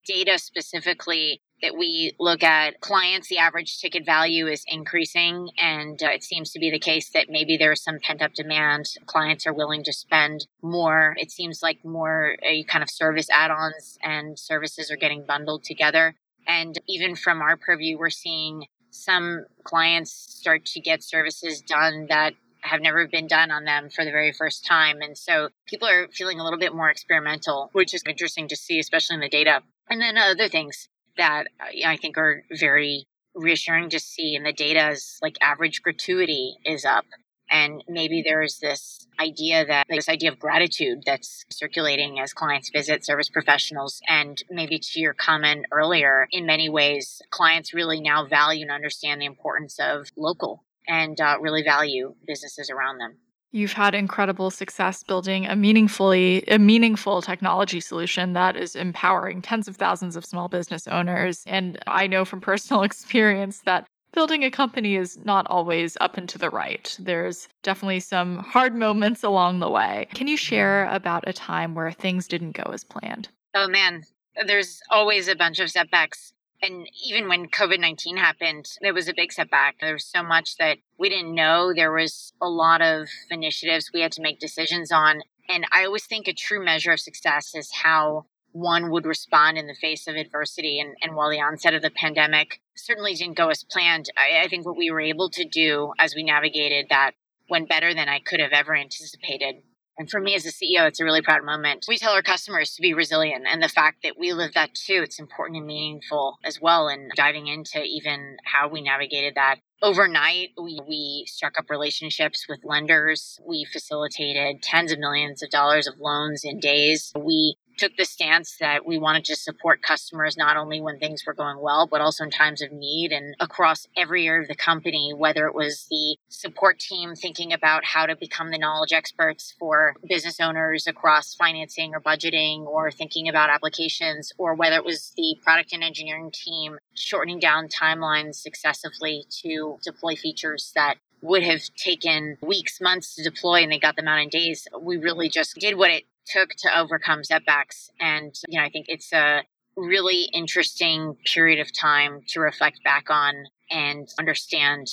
data 0.08 0.40
specifically 0.40 1.44
that 1.62 1.78
we 1.78 2.12
look 2.20 2.42
at 2.42 2.82
clients, 2.82 3.30
the 3.30 3.38
average 3.38 3.78
ticket 3.80 4.04
value 4.04 4.48
is 4.48 4.64
increasing. 4.68 5.50
And 5.60 6.02
uh, 6.02 6.08
it 6.08 6.24
seems 6.24 6.50
to 6.54 6.60
be 6.60 6.72
the 6.72 6.80
case 6.80 7.12
that 7.12 7.28
maybe 7.30 7.56
there's 7.56 7.84
some 7.84 8.00
pent 8.02 8.24
up 8.24 8.34
demand. 8.34 8.88
Clients 9.06 9.46
are 9.46 9.54
willing 9.54 9.84
to 9.84 9.94
spend 9.94 10.48
more. 10.64 11.14
It 11.20 11.30
seems 11.30 11.62
like 11.62 11.86
more 11.86 12.36
uh, 12.44 12.64
kind 12.68 12.82
of 12.82 12.90
service 12.90 13.28
add 13.30 13.52
ons 13.52 14.00
and 14.02 14.40
services 14.40 14.90
are 14.90 14.98
getting 14.98 15.24
bundled 15.24 15.64
together. 15.64 16.16
And 16.48 16.82
even 16.88 17.16
from 17.16 17.44
our 17.44 17.58
purview, 17.58 18.00
we're 18.00 18.10
seeing 18.10 18.66
some 18.92 19.46
clients 19.64 20.12
start 20.12 20.66
to 20.66 20.80
get 20.80 21.04
services 21.04 21.62
done 21.62 22.08
that 22.10 22.34
have 22.62 22.82
never 22.82 23.08
been 23.08 23.28
done 23.28 23.50
on 23.50 23.64
them 23.64 23.90
for 23.90 24.06
the 24.06 24.12
very 24.12 24.32
first 24.32 24.66
time. 24.66 25.02
And 25.02 25.18
so 25.18 25.50
people 25.66 25.88
are 25.88 26.08
feeling 26.10 26.40
a 26.40 26.44
little 26.44 26.60
bit 26.60 26.76
more 26.76 26.90
experimental, 26.90 27.70
which 27.74 27.94
is 27.94 28.04
interesting 28.08 28.48
to 28.50 28.56
see, 28.56 28.80
especially 28.80 29.16
in 29.16 29.22
the 29.22 29.30
data. 29.30 29.62
And 29.90 30.00
then 30.00 30.18
other 30.18 30.48
things 30.48 30.88
that 31.18 31.46
I 31.86 31.98
think 31.98 32.18
are 32.18 32.44
very 32.52 33.06
reassuring 33.34 33.90
to 33.90 34.00
see 34.00 34.36
in 34.36 34.44
the 34.44 34.54
data 34.54 34.90
is 34.90 35.18
like 35.22 35.38
average 35.42 35.82
gratuity 35.82 36.56
is 36.66 36.86
up. 36.86 37.06
And 37.52 37.84
maybe 37.88 38.24
there's 38.26 38.60
this 38.60 39.06
idea 39.20 39.66
that 39.66 39.86
this 39.90 40.08
idea 40.08 40.32
of 40.32 40.40
gratitude 40.40 41.04
that's 41.06 41.44
circulating 41.50 42.20
as 42.20 42.34
clients 42.34 42.70
visit 42.70 43.06
service 43.06 43.30
professionals. 43.30 44.02
And 44.08 44.42
maybe 44.50 44.80
to 44.80 45.00
your 45.00 45.14
comment 45.14 45.66
earlier, 45.72 46.28
in 46.32 46.46
many 46.46 46.70
ways, 46.70 47.22
clients 47.30 47.74
really 47.74 48.00
now 48.00 48.26
value 48.26 48.64
and 48.64 48.72
understand 48.72 49.22
the 49.22 49.26
importance 49.26 49.78
of 49.80 50.08
local 50.16 50.64
and 50.88 51.20
uh, 51.20 51.38
really 51.40 51.62
value 51.62 52.16
businesses 52.26 52.70
around 52.70 52.98
them. 53.00 53.18
You've 53.54 53.74
had 53.74 53.94
incredible 53.94 54.50
success 54.50 55.04
building 55.04 55.46
a 55.46 55.58
meaningfully 55.58 56.44
a 56.48 56.58
meaningful 56.58 57.22
technology 57.22 57.82
solution 57.82 58.32
that 58.32 58.56
is 58.56 58.78
empowering 58.78 59.42
tens 59.42 59.68
of 59.68 59.76
thousands 59.76 60.16
of 60.16 60.24
small 60.24 60.48
business 60.48 60.88
owners. 60.88 61.44
And 61.46 61.78
I 61.86 62.08
know 62.08 62.24
from 62.24 62.40
personal 62.40 62.84
experience 62.90 63.62
that 63.66 63.86
building 64.12 64.44
a 64.44 64.52
company 64.52 64.96
is 64.96 65.18
not 65.26 65.48
always 65.48 65.98
up 66.02 66.18
and 66.18 66.28
to 66.30 66.38
the 66.38 66.50
right. 66.50 66.96
There's 67.00 67.48
definitely 67.64 68.00
some 68.02 68.38
hard 68.38 68.76
moments 68.88 69.24
along 69.24 69.60
the 69.60 69.70
way. 69.70 70.08
Can 70.14 70.28
you 70.28 70.38
share 70.38 70.86
about 70.86 71.24
a 71.28 71.34
time 71.34 71.76
where 71.76 71.92
things 71.92 72.28
didn't 72.28 72.52
go 72.52 72.72
as 72.72 72.84
planned? 72.84 73.30
Oh 73.54 73.68
man, 73.68 74.04
there's 74.46 74.82
always 74.90 75.28
a 75.28 75.36
bunch 75.36 75.60
of 75.60 75.70
setbacks 75.70 76.34
and 76.62 76.88
even 77.06 77.28
when 77.28 77.48
COVID 77.48 77.80
19 77.80 78.18
happened, 78.18 78.70
there 78.82 78.94
was 78.94 79.08
a 79.08 79.14
big 79.14 79.34
setback. 79.34 79.80
There 79.80 79.94
was 79.94 80.06
so 80.06 80.22
much 80.22 80.58
that 80.58 80.78
we 80.98 81.10
didn't 81.10 81.34
know. 81.34 81.74
There 81.74 81.92
was 81.92 82.34
a 82.42 82.48
lot 82.48 82.82
of 82.82 83.08
initiatives 83.30 83.90
we 83.94 84.02
had 84.02 84.12
to 84.14 84.22
make 84.22 84.40
decisions 84.40 84.92
on. 84.92 85.22
And 85.50 85.66
I 85.72 85.86
always 85.86 86.06
think 86.06 86.28
a 86.28 86.34
true 86.34 86.64
measure 86.64 86.92
of 86.92 87.00
success 87.00 87.56
is 87.56 87.72
how 87.72 88.26
one 88.52 88.92
would 88.92 89.06
respond 89.06 89.58
in 89.58 89.68
the 89.68 89.76
face 89.76 90.08
of 90.08 90.16
adversity. 90.16 90.80
And, 90.80 90.96
and 91.02 91.16
while 91.16 91.30
the 91.30 91.42
onset 91.42 91.74
of 91.74 91.82
the 91.82 91.90
pandemic 91.90 92.62
certainly 92.76 93.14
didn't 93.14 93.38
go 93.38 93.50
as 93.50 93.64
planned, 93.64 94.08
I, 94.18 94.44
I 94.44 94.48
think 94.48 94.66
what 94.66 94.78
we 94.78 94.92
were 94.92 95.02
able 95.02 95.30
to 95.32 95.46
do 95.46 95.94
as 96.00 96.16
we 96.16 96.24
navigated 96.24 96.88
that 96.90 97.12
went 97.50 97.70
better 97.70 97.94
than 97.94 98.10
I 98.10 98.20
could 98.20 98.40
have 98.40 98.54
ever 98.54 98.76
anticipated. 98.76 99.56
And 99.98 100.10
for 100.10 100.20
me 100.20 100.36
as 100.36 100.46
a 100.46 100.52
CEO, 100.52 100.88
it's 100.88 101.00
a 101.00 101.04
really 101.04 101.22
proud 101.22 101.44
moment. 101.44 101.86
We 101.88 101.98
tell 101.98 102.14
our 102.14 102.24
customers 102.24 102.74
to 102.74 102.82
be 102.82 102.94
resilient, 102.94 103.46
and 103.48 103.62
the 103.62 103.70
fact 103.70 103.98
that 104.04 104.18
we 104.18 104.34
live 104.34 104.54
that 104.54 104.74
too, 104.74 105.02
it's 105.04 105.20
important 105.20 105.58
and 105.58 105.68
meaningful 105.68 106.40
as 106.44 106.60
well. 106.62 106.88
And 106.88 107.12
diving 107.16 107.48
into 107.48 107.84
even 107.84 108.38
how 108.44 108.68
we 108.68 108.82
navigated 108.82 109.36
that 109.36 109.58
overnight, 109.82 110.52
we, 110.58 110.80
we 110.88 111.26
struck 111.28 111.60
up 111.60 111.70
relationships 111.70 112.46
with 112.48 112.62
lenders. 112.64 113.40
We 113.46 113.66
facilitated 113.72 114.64
tens 114.64 114.92
of 114.92 115.00
millions 115.00 115.44
of 115.44 115.50
dollars 115.50 115.88
of 115.88 116.00
loans 116.00 116.44
in 116.44 116.60
days. 116.60 117.12
We 117.16 117.58
took 117.82 117.98
the 117.98 118.06
stance 118.06 118.58
that 118.60 118.86
we 118.86 119.00
wanted 119.00 119.26
to 119.26 119.36
support 119.36 119.82
customers 119.82 120.38
not 120.38 120.56
only 120.56 120.80
when 120.80 121.00
things 121.00 121.24
were 121.26 121.34
going 121.34 121.60
well, 121.60 121.88
but 121.88 122.00
also 122.00 122.24
in 122.24 122.30
times 122.30 122.62
of 122.62 122.72
need 122.72 123.12
and 123.12 123.36
across 123.40 123.88
every 123.98 124.28
area 124.28 124.44
of 124.44 124.48
the 124.48 124.54
company, 124.54 125.14
whether 125.18 125.48
it 125.48 125.56
was 125.56 125.88
the 125.90 126.16
support 126.30 126.78
team 126.78 127.16
thinking 127.16 127.52
about 127.52 127.84
how 127.84 128.06
to 128.06 128.16
become 128.16 128.52
the 128.52 128.60
knowledge 128.60 128.94
experts 128.94 129.56
for 129.58 129.96
business 130.08 130.40
owners 130.40 130.86
across 130.86 131.34
financing 131.34 131.96
or 131.96 132.00
budgeting 132.00 132.68
or 132.68 132.92
thinking 132.92 133.28
about 133.28 133.50
applications, 133.50 134.32
or 134.38 134.54
whether 134.54 134.76
it 134.76 134.86
was 134.86 135.12
the 135.18 135.36
product 135.42 135.74
and 135.74 135.84
engineering 135.84 136.30
team 136.32 136.78
shortening 136.94 137.40
down 137.40 137.68
timelines 137.68 138.36
successively 138.36 139.26
to 139.42 139.80
deploy 139.84 140.16
features 140.16 140.72
that 140.76 140.98
would 141.24 141.44
have 141.44 141.62
taken 141.76 142.38
weeks, 142.42 142.80
months 142.80 143.16
to 143.16 143.24
deploy 143.24 143.64
and 143.64 143.72
they 143.72 143.80
got 143.80 143.96
them 143.96 144.08
out 144.08 144.20
in 144.20 144.30
days. 144.30 144.68
We 144.80 144.98
really 144.98 145.30
just 145.30 145.56
did 145.56 145.78
what 145.78 145.92
it 145.92 146.04
took 146.26 146.50
to 146.60 146.80
overcome 146.80 147.24
setbacks. 147.24 147.90
And, 148.00 148.34
you 148.48 148.60
know, 148.60 148.66
I 148.66 148.70
think 148.70 148.88
it's 148.90 149.12
a 149.14 149.44
really 149.78 150.30
interesting 150.34 151.16
period 151.34 151.60
of 151.60 151.76
time 151.76 152.22
to 152.30 152.40
reflect 152.40 152.84
back 152.84 153.10
on 153.10 153.34
and 153.70 154.08
understand 154.20 154.88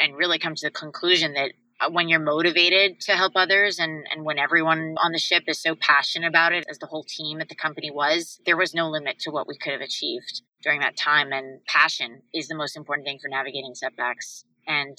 and 0.00 0.16
really 0.16 0.38
come 0.38 0.54
to 0.54 0.66
the 0.66 0.70
conclusion 0.70 1.34
that 1.34 1.52
uh, 1.80 1.90
when 1.90 2.08
you're 2.08 2.20
motivated 2.20 3.00
to 3.00 3.12
help 3.12 3.32
others 3.34 3.78
and, 3.78 4.06
and 4.10 4.24
when 4.24 4.38
everyone 4.38 4.94
on 5.02 5.12
the 5.12 5.18
ship 5.18 5.44
is 5.48 5.60
so 5.60 5.74
passionate 5.74 6.28
about 6.28 6.52
it 6.52 6.64
as 6.70 6.78
the 6.78 6.86
whole 6.86 7.04
team 7.04 7.40
at 7.40 7.48
the 7.48 7.54
company 7.54 7.90
was 7.90 8.40
there 8.46 8.56
was 8.56 8.74
no 8.74 8.88
limit 8.88 9.18
to 9.18 9.30
what 9.30 9.48
we 9.48 9.56
could 9.58 9.72
have 9.72 9.80
achieved 9.80 10.42
during 10.62 10.80
that 10.80 10.96
time 10.96 11.32
and 11.32 11.60
passion 11.66 12.22
is 12.32 12.48
the 12.48 12.54
most 12.54 12.76
important 12.76 13.06
thing 13.06 13.18
for 13.20 13.28
navigating 13.28 13.74
setbacks 13.74 14.44
and 14.66 14.96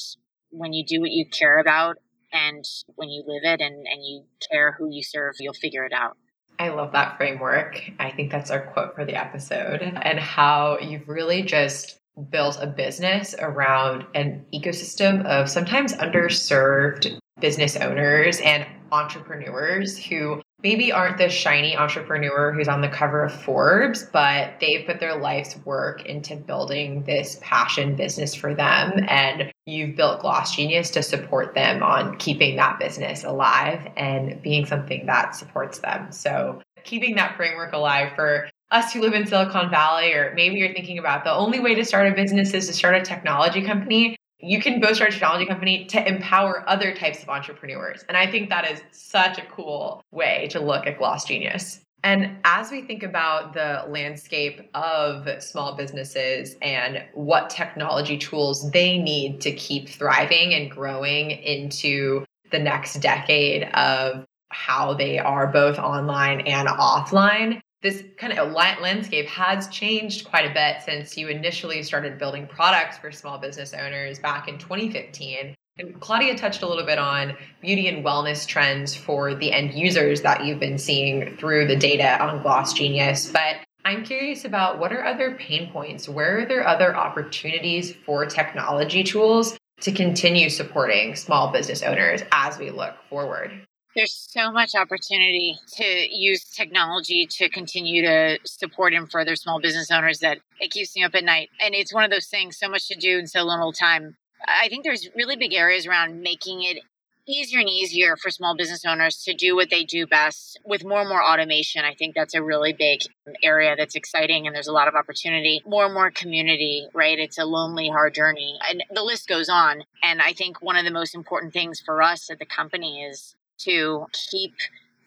when 0.50 0.74
you 0.74 0.86
do 0.86 1.00
what 1.00 1.12
you 1.12 1.26
care 1.26 1.60
about 1.60 1.96
and 2.34 2.65
when 2.96 3.10
you 3.10 3.24
live 3.26 3.43
it 3.43 3.62
and, 3.62 3.76
and 3.76 4.04
you 4.04 4.26
care 4.52 4.76
who 4.78 4.89
you 4.91 5.04
serve, 5.04 5.36
you'll 5.39 5.54
figure 5.54 5.86
it 5.86 5.93
out. 5.93 6.17
I 6.60 6.69
love 6.69 6.91
that 6.91 7.17
framework. 7.17 7.82
I 8.00 8.12
think 8.12 8.32
that's 8.32 8.52
our 8.52 8.62
quote 8.62 8.96
for 8.96 9.06
the 9.06 9.15
episode 9.15 9.82
and 9.82 10.19
how 10.19 10.78
you've 10.80 11.08
really 11.08 11.41
just 11.41 11.98
built 12.30 12.58
a 12.62 12.67
business 12.67 13.34
around 13.39 14.06
an 14.13 14.46
ecosystem 14.54 15.26
of 15.26 15.50
sometimes 15.50 15.93
underserved 15.93 17.17
business 17.39 17.76
owners 17.76 18.39
and 18.41 18.65
entrepreneurs 18.91 19.98
who 19.98 20.41
maybe 20.62 20.93
aren't 20.93 21.17
the 21.17 21.28
shiny 21.28 21.76
entrepreneur 21.76 22.54
who's 22.54 22.69
on 22.69 22.80
the 22.80 22.88
cover 22.88 23.24
of 23.26 23.34
Forbes, 23.34 24.04
but 24.13 24.54
they've 24.62 24.86
put 24.86 25.00
their 25.00 25.15
life's 25.15 25.58
work 25.65 26.06
into 26.06 26.38
building 26.38 27.04
this 27.04 27.38
passion 27.41 27.96
business 27.96 28.34
for 28.34 28.56
them. 28.56 28.93
And 29.10 29.52
you've 29.65 29.98
built 29.98 30.22
Gloss 30.22 30.56
Genius 30.56 30.89
to 30.91 31.04
support 31.04 31.54
them 31.54 31.84
on 31.84 32.17
keeping 32.17 32.56
that 32.56 32.80
business 32.80 33.26
alive 33.26 33.91
and 33.98 34.41
being 34.41 34.65
something 34.65 35.06
that 35.08 35.36
supports 35.36 35.80
them. 35.80 36.12
So 36.12 36.62
keeping 36.86 37.15
that 37.15 37.36
framework 37.36 37.74
alive 37.74 38.13
for 38.15 38.50
us 38.72 38.93
who 38.93 39.02
live 39.02 39.13
in 39.13 39.28
Silicon 39.28 39.69
Valley, 39.69 40.13
or 40.13 40.34
maybe 40.34 40.56
you're 40.56 40.74
thinking 40.74 40.98
about 40.98 41.26
the 41.26 41.34
only 41.34 41.60
way 41.60 41.76
to 41.76 41.84
start 41.84 42.08
a 42.08 42.15
business 42.15 42.54
is 42.54 42.67
to 42.67 42.74
start 42.74 42.96
a 42.96 43.02
technology 43.02 43.62
company 43.62 44.15
you 44.44 44.62
can 44.62 44.84
start 44.94 45.10
a 45.10 45.14
technology 45.14 45.46
company 45.46 45.86
to 45.86 46.06
empower 46.06 46.68
other 46.68 46.94
types 46.94 47.24
of 47.24 47.30
entrepreneurs. 47.30 48.04
And 48.10 48.18
I 48.18 48.30
think 48.30 48.50
that 48.50 48.70
is 48.70 48.82
such 48.92 49.38
a 49.38 49.46
cool 49.46 50.04
way 50.12 50.48
to 50.52 50.60
look 50.60 50.86
at 50.86 50.98
Gloss 50.98 51.26
Genius. 51.26 51.80
And 52.04 52.40
as 52.44 52.70
we 52.70 52.82
think 52.82 53.04
about 53.04 53.54
the 53.54 53.86
landscape 53.88 54.70
of 54.74 55.42
small 55.42 55.78
businesses 55.78 56.58
and 56.62 57.06
what 57.14 57.50
technology 57.50 58.18
tools 58.18 58.70
they 58.72 58.98
need 58.98 59.40
to 59.42 59.54
keep 59.54 59.88
thriving 59.88 60.54
and 60.54 60.70
growing 60.70 61.32
into 61.32 62.26
the 62.52 62.60
next 62.60 62.96
decade 62.96 63.64
of 63.74 64.26
how 64.50 64.94
they 64.94 65.18
are 65.18 65.48
both 65.48 65.80
online 65.80 66.42
and 66.42 66.68
offline, 66.68 67.62
this 67.84 68.04
kind 68.17 68.39
of 68.39 68.54
landscape 68.54 69.28
has 69.28 69.67
changed 69.67 70.26
quite 70.26 70.50
a 70.50 70.54
bit 70.54 70.82
since 70.84 71.17
you 71.17 71.28
initially 71.28 71.84
started 71.84 72.17
building 72.17 72.48
products 72.48 72.98
for 72.98 73.12
small 73.12 73.38
business 73.38 73.74
owners 73.74 74.19
back 74.19 74.48
in 74.48 74.58
2015. 74.58 75.54
And 75.78 76.00
Claudia 76.00 76.38
touched 76.38 76.62
a 76.62 76.67
little 76.67 76.86
bit 76.86 76.98
on 76.98 77.36
beauty 77.62 77.88
and 77.88 78.06
wellness 78.06 78.48
trends 78.48 78.96
for 78.96 79.36
the 79.36 79.52
end 79.52 79.74
users 79.74 80.22
that 80.22 80.46
you've 80.46 80.60
been 80.60 80.78
seeing 80.78 81.36
through 81.38 81.67
the 81.67 81.76
data 81.76 82.24
on 82.24 82.41
Gloss 82.41 82.74
Genius. 82.74 83.32
But 83.32 83.58
I'm 83.84 84.06
curious 84.06 84.46
about 84.46 84.80
what 84.80 84.93
are 84.93 85.04
other 85.04 85.36
pain 85.36 85.69
points? 85.72 86.08
Where 86.08 86.39
are 86.39 86.46
there 86.46 86.65
other 86.65 86.96
opportunities 86.96 87.93
for 88.06 88.26
technology 88.26 89.04
tools 89.04 89.58
to 89.82 89.91
continue 89.91 90.50
supporting 90.50 91.15
small 91.15 91.52
business 91.52 91.84
owners 91.84 92.22
as 92.32 92.58
we 92.58 92.69
look 92.69 92.96
forward? 93.10 93.67
There's 93.96 94.28
so 94.30 94.52
much 94.52 94.74
opportunity 94.76 95.56
to 95.74 95.86
use 95.86 96.44
technology 96.46 97.28
to 97.30 97.48
continue 97.50 98.02
to 98.02 98.40
support 98.44 98.94
and 98.94 99.10
further 99.10 99.36
small 99.36 99.62
business 99.62 99.92
owners 99.92 100.20
that 100.20 100.40
it 100.60 100.72
keeps 100.72 100.96
me 100.96 101.04
up 101.04 101.14
at 101.14 101.24
night. 101.24 101.50
And 101.62 101.76
it's 101.76 101.94
one 101.94 102.04
of 102.04 102.10
those 102.10 102.28
things, 102.28 102.58
so 102.58 102.68
much 102.68 102.88
to 102.88 102.96
do 102.96 103.20
in 103.20 103.28
so 103.28 103.44
little 103.44 103.72
time. 103.72 104.18
I 104.48 104.68
think 104.68 104.84
there's 104.84 105.10
really 105.16 105.36
big 105.36 105.54
areas 105.54 105.86
around 105.86 106.22
making 106.22 106.64
it 106.64 106.80
easier 107.26 107.60
and 107.60 107.70
easier 107.70 108.16
for 108.18 108.30
small 108.30 108.56
business 108.56 108.84
owners 108.86 109.24
to 109.24 109.34
do 109.34 109.56
what 109.56 109.70
they 109.70 109.84
do 109.84 110.06
best 110.06 110.60
with 110.66 110.84
more 110.84 111.00
and 111.00 111.10
more 111.10 111.24
automation. 111.24 111.86
I 111.86 111.94
think 111.94 112.16
that's 112.16 112.34
a 112.34 112.44
really 112.44 112.74
big 112.74 113.02
area 113.42 113.76
that's 113.78 113.96
exciting 113.96 114.46
and 114.46 114.56
there's 114.56 114.68
a 114.68 114.74
lot 114.74 114.88
of 114.88 114.96
opportunity. 114.96 115.62
More 115.66 115.86
and 115.86 115.94
more 115.94 116.12
community, 116.12 116.88
right? 116.94 117.18
It's 117.18 117.38
a 117.38 117.46
lonely, 117.46 117.90
hard 117.90 118.14
journey. 118.14 118.58
And 118.70 118.84
the 118.94 119.04
list 119.04 119.28
goes 119.28 119.50
on. 119.50 119.84
And 120.02 120.22
I 120.22 120.34
think 120.34 120.62
one 120.62 120.76
of 120.76 120.84
the 120.84 120.92
most 120.92 121.16
important 121.16 121.54
things 121.54 121.80
for 121.80 122.02
us 122.02 122.30
at 122.30 122.40
the 122.40 122.46
company 122.46 123.04
is 123.04 123.36
to 123.65 124.06
keep 124.32 124.54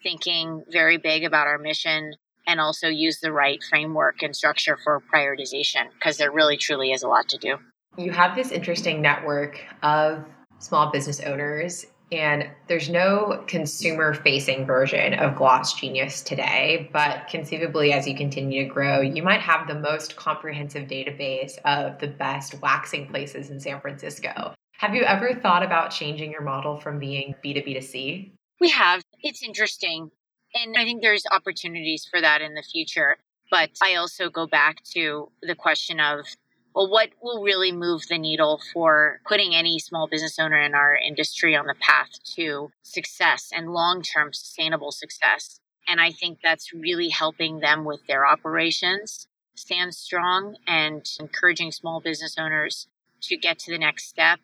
thinking 0.03 0.63
very 0.71 0.97
big 0.97 1.23
about 1.23 1.47
our 1.47 1.57
mission 1.57 2.13
and 2.47 2.59
also 2.59 2.87
use 2.87 3.19
the 3.19 3.31
right 3.31 3.61
framework 3.69 4.21
and 4.21 4.35
structure 4.35 4.77
for 4.83 5.01
prioritization 5.13 5.89
because 5.93 6.17
there 6.17 6.31
really 6.31 6.57
truly 6.57 6.91
is 6.91 7.03
a 7.03 7.07
lot 7.07 7.27
to 7.29 7.37
do. 7.37 7.57
You 7.97 8.11
have 8.11 8.35
this 8.35 8.51
interesting 8.51 9.01
network 9.01 9.59
of 9.83 10.23
small 10.59 10.91
business 10.91 11.19
owners 11.19 11.85
and 12.11 12.49
there's 12.67 12.89
no 12.89 13.43
consumer 13.47 14.13
facing 14.13 14.65
version 14.65 15.13
of 15.15 15.35
Gloss 15.35 15.73
Genius 15.73 16.21
today, 16.21 16.89
but 16.93 17.27
conceivably, 17.27 17.91
as 17.91 18.07
you 18.07 18.15
continue 18.15 18.63
to 18.63 18.73
grow, 18.73 19.01
you 19.01 19.21
might 19.21 19.41
have 19.41 19.67
the 19.67 19.75
most 19.75 20.15
comprehensive 20.15 20.87
database 20.87 21.57
of 21.65 21.99
the 21.99 22.07
best 22.07 22.61
waxing 22.61 23.07
places 23.07 23.49
in 23.49 23.59
San 23.59 23.81
Francisco. 23.81 24.53
Have 24.77 24.95
you 24.95 25.03
ever 25.03 25.33
thought 25.33 25.63
about 25.63 25.91
changing 25.91 26.31
your 26.31 26.43
model 26.43 26.77
from 26.77 26.97
being 26.97 27.35
B2B 27.43 27.73
to 27.73 27.81
C? 27.81 28.36
We 28.59 28.69
have. 28.69 29.03
It's 29.21 29.43
interesting. 29.43 30.11
And 30.53 30.75
I 30.77 30.83
think 30.83 31.01
there's 31.01 31.25
opportunities 31.31 32.05
for 32.09 32.21
that 32.21 32.41
in 32.41 32.53
the 32.53 32.63
future. 32.63 33.17
But 33.49 33.71
I 33.81 33.95
also 33.95 34.29
go 34.29 34.47
back 34.47 34.83
to 34.95 35.31
the 35.41 35.55
question 35.55 35.99
of 35.99 36.25
well, 36.75 36.91
what 36.91 37.09
will 37.23 37.41
really 37.41 37.71
move 37.71 38.03
the 38.07 38.19
needle 38.19 38.61
for 38.71 39.19
putting 39.27 39.55
any 39.55 39.79
small 39.79 40.07
business 40.07 40.37
owner 40.37 40.59
in 40.59 40.75
our 40.75 40.95
industry 40.95 41.55
on 41.55 41.65
the 41.65 41.73
path 41.73 42.09
to 42.35 42.69
success 42.83 43.49
and 43.51 43.73
long 43.73 44.03
term 44.03 44.31
sustainable 44.31 44.91
success? 44.91 45.59
And 45.87 45.99
I 45.99 46.11
think 46.11 46.39
that's 46.43 46.73
really 46.73 47.09
helping 47.09 47.61
them 47.61 47.83
with 47.83 48.05
their 48.05 48.27
operations 48.27 49.27
stand 49.55 49.95
strong 49.95 50.55
and 50.67 51.03
encouraging 51.19 51.71
small 51.71 51.99
business 51.99 52.35
owners 52.37 52.87
to 53.23 53.37
get 53.37 53.57
to 53.59 53.71
the 53.71 53.79
next 53.79 54.07
step 54.07 54.39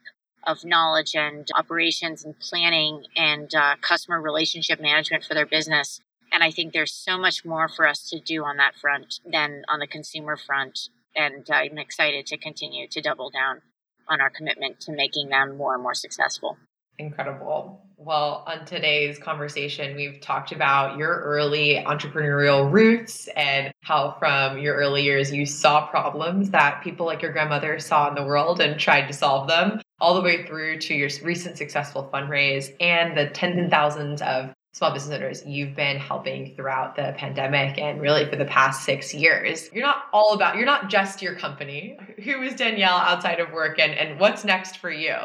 of 0.45 0.65
knowledge 0.65 1.15
and 1.15 1.47
operations 1.55 2.23
and 2.25 2.39
planning 2.39 3.05
and 3.15 3.53
uh, 3.55 3.75
customer 3.81 4.21
relationship 4.21 4.81
management 4.81 5.23
for 5.23 5.33
their 5.33 5.45
business. 5.45 5.99
And 6.31 6.43
I 6.43 6.51
think 6.51 6.73
there's 6.73 6.93
so 6.93 7.17
much 7.17 7.45
more 7.45 7.69
for 7.69 7.87
us 7.87 8.09
to 8.09 8.19
do 8.19 8.43
on 8.43 8.57
that 8.57 8.75
front 8.75 9.19
than 9.25 9.63
on 9.69 9.79
the 9.79 9.87
consumer 9.87 10.35
front 10.35 10.89
and 11.15 11.47
I'm 11.51 11.77
excited 11.77 12.25
to 12.27 12.37
continue 12.37 12.87
to 12.87 13.01
double 13.01 13.29
down 13.29 13.61
on 14.07 14.21
our 14.21 14.29
commitment 14.29 14.79
to 14.81 14.91
making 14.91 15.29
them 15.29 15.57
more 15.57 15.73
and 15.73 15.83
more 15.83 15.93
successful. 15.93 16.57
Incredible. 16.99 17.81
Well, 17.97 18.43
on 18.45 18.65
today's 18.65 19.17
conversation, 19.17 19.95
we've 19.95 20.19
talked 20.19 20.51
about 20.51 20.97
your 20.97 21.21
early 21.21 21.81
entrepreneurial 21.85 22.71
roots 22.71 23.27
and 23.29 23.71
how, 23.81 24.15
from 24.19 24.59
your 24.59 24.75
early 24.75 25.03
years, 25.03 25.31
you 25.31 25.45
saw 25.45 25.87
problems 25.87 26.51
that 26.51 26.83
people 26.83 27.05
like 27.05 27.21
your 27.21 27.31
grandmother 27.31 27.79
saw 27.79 28.09
in 28.09 28.15
the 28.15 28.23
world 28.23 28.59
and 28.59 28.79
tried 28.79 29.07
to 29.07 29.13
solve 29.13 29.47
them, 29.47 29.79
all 29.99 30.15
the 30.15 30.21
way 30.21 30.45
through 30.45 30.79
to 30.79 30.93
your 30.93 31.09
recent 31.23 31.57
successful 31.57 32.09
fundraise 32.13 32.73
and 32.79 33.17
the 33.17 33.27
tens 33.29 33.57
and 33.57 33.71
thousands 33.71 34.21
of 34.21 34.53
small 34.73 34.91
business 34.91 35.15
owners 35.15 35.45
you've 35.45 35.75
been 35.75 35.97
helping 35.97 36.55
throughout 36.55 36.95
the 36.95 37.13
pandemic 37.17 37.77
and 37.77 38.01
really 38.01 38.27
for 38.29 38.35
the 38.35 38.45
past 38.45 38.83
six 38.83 39.13
years. 39.13 39.69
You're 39.71 39.85
not 39.85 40.05
all 40.11 40.33
about, 40.33 40.55
you're 40.55 40.65
not 40.65 40.89
just 40.89 41.21
your 41.21 41.35
company. 41.35 41.97
Who 42.23 42.41
is 42.41 42.55
Danielle 42.55 42.97
outside 42.97 43.39
of 43.39 43.51
work 43.51 43.79
and, 43.79 43.93
and 43.93 44.19
what's 44.19 44.43
next 44.43 44.77
for 44.79 44.89
you? 44.89 45.15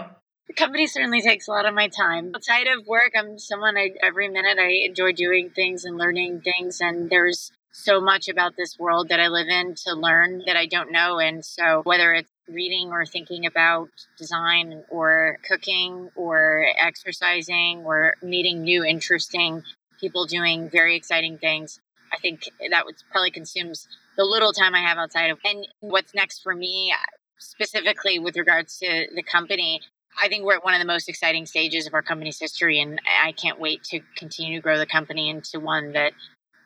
The 0.49 0.55
company 0.55 0.87
certainly 0.87 1.21
takes 1.21 1.49
a 1.49 1.51
lot 1.51 1.67
of 1.67 1.75
my 1.75 1.89
time. 1.89 2.33
Outside 2.35 2.67
of 2.67 2.87
work, 2.87 3.13
I'm 3.17 3.39
someone 3.39 3.77
I, 3.77 3.91
every 4.03 4.29
minute 4.29 4.59
I 4.59 4.87
enjoy 4.87 5.13
doing 5.13 5.51
things 5.51 5.85
and 5.85 5.97
learning 5.97 6.43
things. 6.43 6.81
And 6.81 7.11
there's 7.11 7.51
so 7.71 8.01
much 8.01 8.29
about 8.29 8.57
this 8.57 8.79
world 8.79 9.09
that 9.09 9.21
I 9.21 9.29
live 9.29 9.49
in 9.49 9.75
to 9.87 9.95
learn 9.95 10.43
that 10.47 10.57
I 10.57 10.67
don't 10.67 10.91
know. 10.91 11.19
And 11.19 11.45
so 11.45 11.83
whether 11.85 12.15
it's 12.15 12.31
reading 12.49 12.91
or 12.91 13.05
thinking 13.05 13.47
about 13.47 13.89
design 14.17 14.85
or 14.91 15.39
cooking 15.47 16.11
or 16.17 16.67
exercising 16.79 17.83
or 17.85 18.15
meeting 18.23 18.63
new 18.63 18.85
interesting 18.85 19.63
people 20.01 20.27
doing 20.27 20.69
very 20.71 20.97
exciting 20.97 21.39
things 21.39 21.81
i 22.13 22.19
think 22.19 22.43
that 22.71 22.85
would 22.85 22.97
probably 23.11 23.31
consumes 23.31 23.87
the 24.17 24.25
little 24.25 24.53
time 24.53 24.75
i 24.75 24.81
have 24.81 24.99
outside 24.99 25.31
of 25.31 25.39
and 25.45 25.67
what's 25.81 26.15
next 26.15 26.41
for 26.43 26.55
me 26.55 26.93
uh, 26.93 27.07
specifically 27.39 28.19
with 28.19 28.37
regards 28.37 28.79
to 28.79 29.07
the 29.15 29.23
company 29.23 29.81
i 30.23 30.29
think 30.29 30.45
we're 30.45 30.57
at 30.57 30.65
one 30.65 30.75
of 30.75 30.81
the 30.81 30.87
most 30.87 31.09
exciting 31.09 31.47
stages 31.47 31.87
of 31.87 31.95
our 31.95 32.03
company's 32.03 32.39
history 32.39 32.81
and 32.81 33.01
i 33.25 33.33
can't 33.33 33.61
wait 33.61 33.83
to 33.85 34.01
continue 34.17 34.57
to 34.57 34.63
grow 34.63 34.79
the 34.79 34.87
company 34.87 35.29
into 35.29 35.61
one 35.61 35.93
that 35.93 36.13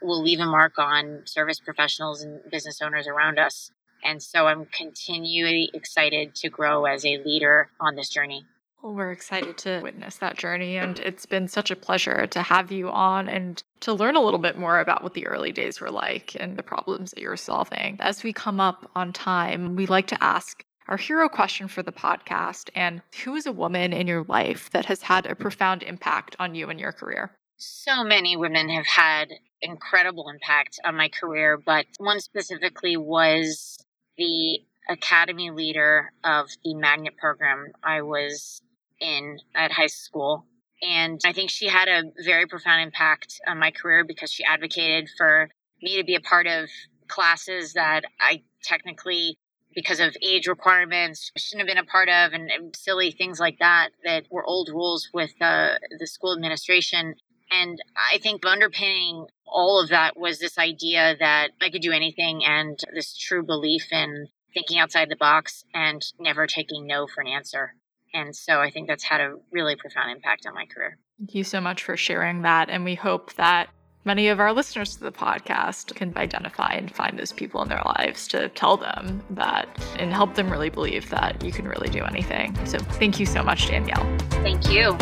will 0.00 0.22
leave 0.22 0.40
a 0.40 0.46
mark 0.46 0.78
on 0.78 1.22
service 1.24 1.60
professionals 1.60 2.22
and 2.22 2.40
business 2.50 2.80
owners 2.82 3.06
around 3.06 3.38
us 3.38 3.70
and 4.02 4.22
so 4.22 4.46
I'm 4.46 4.66
continually 4.66 5.70
excited 5.74 6.34
to 6.36 6.48
grow 6.48 6.84
as 6.84 7.04
a 7.04 7.18
leader 7.18 7.70
on 7.80 7.96
this 7.96 8.08
journey. 8.08 8.44
Well, 8.82 8.94
we're 8.94 9.12
excited 9.12 9.58
to 9.58 9.80
witness 9.80 10.16
that 10.16 10.36
journey. 10.36 10.76
And 10.76 10.98
it's 10.98 11.24
been 11.24 11.46
such 11.46 11.70
a 11.70 11.76
pleasure 11.76 12.26
to 12.26 12.42
have 12.42 12.72
you 12.72 12.90
on 12.90 13.28
and 13.28 13.62
to 13.80 13.92
learn 13.92 14.16
a 14.16 14.20
little 14.20 14.40
bit 14.40 14.58
more 14.58 14.80
about 14.80 15.04
what 15.04 15.14
the 15.14 15.28
early 15.28 15.52
days 15.52 15.80
were 15.80 15.90
like 15.90 16.36
and 16.40 16.56
the 16.56 16.64
problems 16.64 17.12
that 17.12 17.20
you're 17.20 17.36
solving. 17.36 17.96
As 18.00 18.24
we 18.24 18.32
come 18.32 18.58
up 18.58 18.90
on 18.96 19.12
time, 19.12 19.76
we 19.76 19.86
like 19.86 20.08
to 20.08 20.22
ask 20.22 20.64
our 20.88 20.96
hero 20.96 21.28
question 21.28 21.68
for 21.68 21.84
the 21.84 21.92
podcast 21.92 22.70
and 22.74 23.02
who 23.22 23.36
is 23.36 23.46
a 23.46 23.52
woman 23.52 23.92
in 23.92 24.08
your 24.08 24.24
life 24.24 24.68
that 24.70 24.86
has 24.86 25.02
had 25.02 25.26
a 25.26 25.36
profound 25.36 25.84
impact 25.84 26.34
on 26.40 26.56
you 26.56 26.68
and 26.68 26.80
your 26.80 26.92
career? 26.92 27.30
So 27.58 28.02
many 28.02 28.36
women 28.36 28.68
have 28.68 28.86
had 28.86 29.28
incredible 29.60 30.28
impact 30.28 30.80
on 30.84 30.96
my 30.96 31.08
career, 31.08 31.56
but 31.56 31.86
one 31.98 32.18
specifically 32.18 32.96
was 32.96 33.78
the 34.22 34.60
academy 34.88 35.50
leader 35.50 36.12
of 36.22 36.48
the 36.64 36.74
magnet 36.74 37.16
program 37.16 37.72
I 37.82 38.02
was 38.02 38.62
in 39.00 39.38
at 39.54 39.72
high 39.72 39.88
school. 39.88 40.46
And 40.80 41.20
I 41.24 41.32
think 41.32 41.50
she 41.50 41.68
had 41.68 41.88
a 41.88 42.02
very 42.24 42.46
profound 42.46 42.82
impact 42.82 43.40
on 43.46 43.58
my 43.58 43.70
career 43.70 44.04
because 44.04 44.32
she 44.32 44.44
advocated 44.44 45.08
for 45.16 45.48
me 45.80 45.96
to 45.96 46.04
be 46.04 46.14
a 46.14 46.20
part 46.20 46.46
of 46.46 46.68
classes 47.08 47.72
that 47.74 48.02
I 48.20 48.42
technically, 48.62 49.38
because 49.74 50.00
of 50.00 50.16
age 50.22 50.46
requirements, 50.46 51.30
shouldn't 51.36 51.68
have 51.68 51.74
been 51.74 51.84
a 51.84 51.88
part 51.88 52.08
of, 52.08 52.32
and, 52.32 52.50
silly 52.76 53.10
things 53.10 53.40
like 53.40 53.58
that 53.58 53.90
that 54.04 54.24
were 54.30 54.44
old 54.44 54.68
rules 54.68 55.08
with 55.12 55.32
uh, 55.40 55.74
the 55.98 56.06
school 56.06 56.32
administration. 56.32 57.14
And 57.52 57.78
I 58.12 58.18
think 58.18 58.44
underpinning 58.46 59.26
all 59.46 59.82
of 59.82 59.90
that 59.90 60.16
was 60.16 60.38
this 60.38 60.58
idea 60.58 61.16
that 61.18 61.50
I 61.60 61.70
could 61.70 61.82
do 61.82 61.92
anything 61.92 62.42
and 62.44 62.78
this 62.94 63.16
true 63.16 63.44
belief 63.44 63.92
in 63.92 64.28
thinking 64.54 64.78
outside 64.78 65.08
the 65.08 65.16
box 65.16 65.64
and 65.74 66.02
never 66.18 66.46
taking 66.46 66.86
no 66.86 67.06
for 67.06 67.20
an 67.20 67.28
answer. 67.28 67.74
And 68.14 68.34
so 68.36 68.60
I 68.60 68.70
think 68.70 68.88
that's 68.88 69.04
had 69.04 69.20
a 69.20 69.36
really 69.50 69.76
profound 69.76 70.10
impact 70.10 70.46
on 70.46 70.54
my 70.54 70.66
career. 70.66 70.98
Thank 71.18 71.34
you 71.34 71.44
so 71.44 71.60
much 71.60 71.82
for 71.82 71.96
sharing 71.96 72.42
that. 72.42 72.68
And 72.68 72.84
we 72.84 72.94
hope 72.94 73.32
that 73.34 73.68
many 74.04 74.28
of 74.28 74.40
our 74.40 74.52
listeners 74.52 74.96
to 74.96 75.04
the 75.04 75.12
podcast 75.12 75.94
can 75.94 76.12
identify 76.16 76.72
and 76.72 76.94
find 76.94 77.18
those 77.18 77.32
people 77.32 77.62
in 77.62 77.68
their 77.68 77.82
lives 77.84 78.28
to 78.28 78.48
tell 78.50 78.76
them 78.76 79.22
that 79.30 79.68
and 79.98 80.12
help 80.12 80.34
them 80.34 80.50
really 80.50 80.70
believe 80.70 81.08
that 81.10 81.42
you 81.42 81.52
can 81.52 81.66
really 81.66 81.88
do 81.88 82.04
anything. 82.04 82.54
So 82.66 82.78
thank 82.78 83.20
you 83.20 83.26
so 83.26 83.42
much, 83.42 83.68
Danielle. 83.68 84.18
Thank 84.42 84.68
you. 84.68 84.96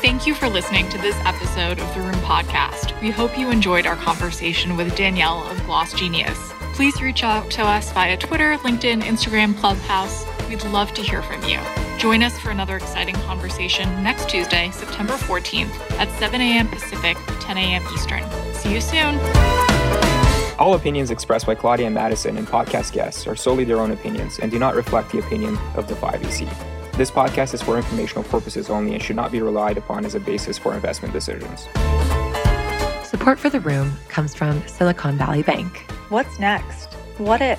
Thank 0.00 0.26
you 0.26 0.34
for 0.34 0.48
listening 0.48 0.88
to 0.88 0.96
this 0.96 1.14
episode 1.26 1.78
of 1.78 1.94
the 1.94 2.00
Room 2.00 2.14
Podcast. 2.22 2.98
We 3.02 3.10
hope 3.10 3.36
you 3.36 3.50
enjoyed 3.50 3.84
our 3.86 3.96
conversation 3.96 4.74
with 4.78 4.96
Danielle 4.96 5.46
of 5.50 5.62
Gloss 5.66 5.92
Genius. 5.92 6.38
Please 6.72 7.02
reach 7.02 7.22
out 7.22 7.50
to 7.50 7.62
us 7.62 7.92
via 7.92 8.16
Twitter, 8.16 8.56
LinkedIn, 8.56 9.02
Instagram, 9.02 9.54
Clubhouse. 9.58 10.24
We'd 10.48 10.64
love 10.64 10.94
to 10.94 11.02
hear 11.02 11.20
from 11.22 11.42
you. 11.44 11.60
Join 11.98 12.22
us 12.22 12.38
for 12.38 12.50
another 12.50 12.76
exciting 12.76 13.14
conversation 13.16 14.02
next 14.02 14.30
Tuesday, 14.30 14.70
September 14.70 15.12
14th 15.12 15.78
at 15.98 16.10
7 16.18 16.40
a.m. 16.40 16.66
Pacific, 16.68 17.18
10 17.40 17.58
a.m. 17.58 17.84
Eastern. 17.92 18.24
See 18.54 18.72
you 18.72 18.80
soon. 18.80 19.16
All 20.58 20.72
opinions 20.72 21.10
expressed 21.10 21.44
by 21.44 21.54
Claudia 21.54 21.90
Madison 21.90 22.38
and 22.38 22.48
podcast 22.48 22.92
guests 22.92 23.26
are 23.26 23.36
solely 23.36 23.64
their 23.64 23.80
own 23.80 23.90
opinions 23.90 24.38
and 24.38 24.50
do 24.50 24.58
not 24.58 24.74
reflect 24.74 25.12
the 25.12 25.18
opinion 25.18 25.58
of 25.74 25.86
Defy 25.86 26.16
VC. 26.16 26.79
This 27.00 27.10
podcast 27.10 27.54
is 27.54 27.62
for 27.62 27.78
informational 27.78 28.24
purposes 28.24 28.68
only 28.68 28.92
and 28.92 29.02
should 29.02 29.16
not 29.16 29.32
be 29.32 29.40
relied 29.40 29.78
upon 29.78 30.04
as 30.04 30.14
a 30.14 30.20
basis 30.20 30.58
for 30.58 30.74
investment 30.74 31.14
decisions. 31.14 31.62
Support 33.08 33.38
for 33.38 33.48
the 33.48 33.58
room 33.58 33.94
comes 34.08 34.34
from 34.34 34.62
Silicon 34.68 35.16
Valley 35.16 35.42
Bank. 35.42 35.78
What's 36.10 36.38
next? 36.38 36.92
What 37.16 37.40
if? 37.40 37.58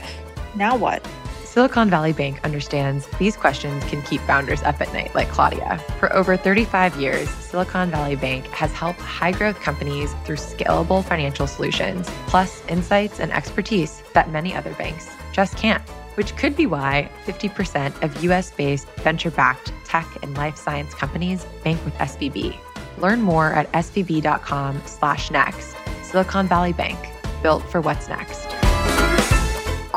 Now 0.56 0.78
what? 0.78 1.04
Silicon 1.44 1.90
Valley 1.90 2.14
Bank 2.14 2.40
understands 2.44 3.08
these 3.18 3.36
questions 3.36 3.84
can 3.86 4.04
keep 4.04 4.22
founders 4.22 4.62
up 4.62 4.80
at 4.80 4.94
night, 4.94 5.16
like 5.16 5.30
Claudia. 5.30 5.80
For 5.98 6.14
over 6.14 6.38
35 6.38 6.98
years, 6.98 7.28
Silicon 7.28 7.90
Valley 7.90 8.16
Bank 8.16 8.46
has 8.50 8.72
helped 8.74 9.00
high 9.00 9.32
growth 9.32 9.60
companies 9.60 10.14
through 10.24 10.36
scalable 10.36 11.04
financial 11.04 11.48
solutions, 11.48 12.08
plus 12.28 12.64
insights 12.68 13.20
and 13.20 13.32
expertise 13.32 14.04
that 14.14 14.30
many 14.30 14.54
other 14.54 14.76
banks 14.76 15.10
just 15.34 15.58
can't. 15.58 15.82
Which 16.16 16.36
could 16.36 16.56
be 16.56 16.66
why 16.66 17.10
50% 17.26 18.04
of 18.04 18.24
US 18.24 18.52
based 18.52 18.88
venture 19.00 19.32
backed 19.32 19.74
tech 19.86 20.08
and 20.22 20.36
life 20.38 20.58
science 20.58 20.94
companies 20.94 21.46
bank 21.64 21.84
with 21.86 21.94
SVB. 21.96 22.58
Learn 22.98 23.22
more 23.22 23.54
at 23.54 23.72
svb.com 23.72 24.82
slash 24.86 25.32
next. 25.32 25.76
Silicon 26.04 26.48
Valley 26.48 26.74
Bank, 26.74 27.00
built 27.42 27.64
for 27.70 27.82
what's 27.82 28.08
next. 28.10 28.61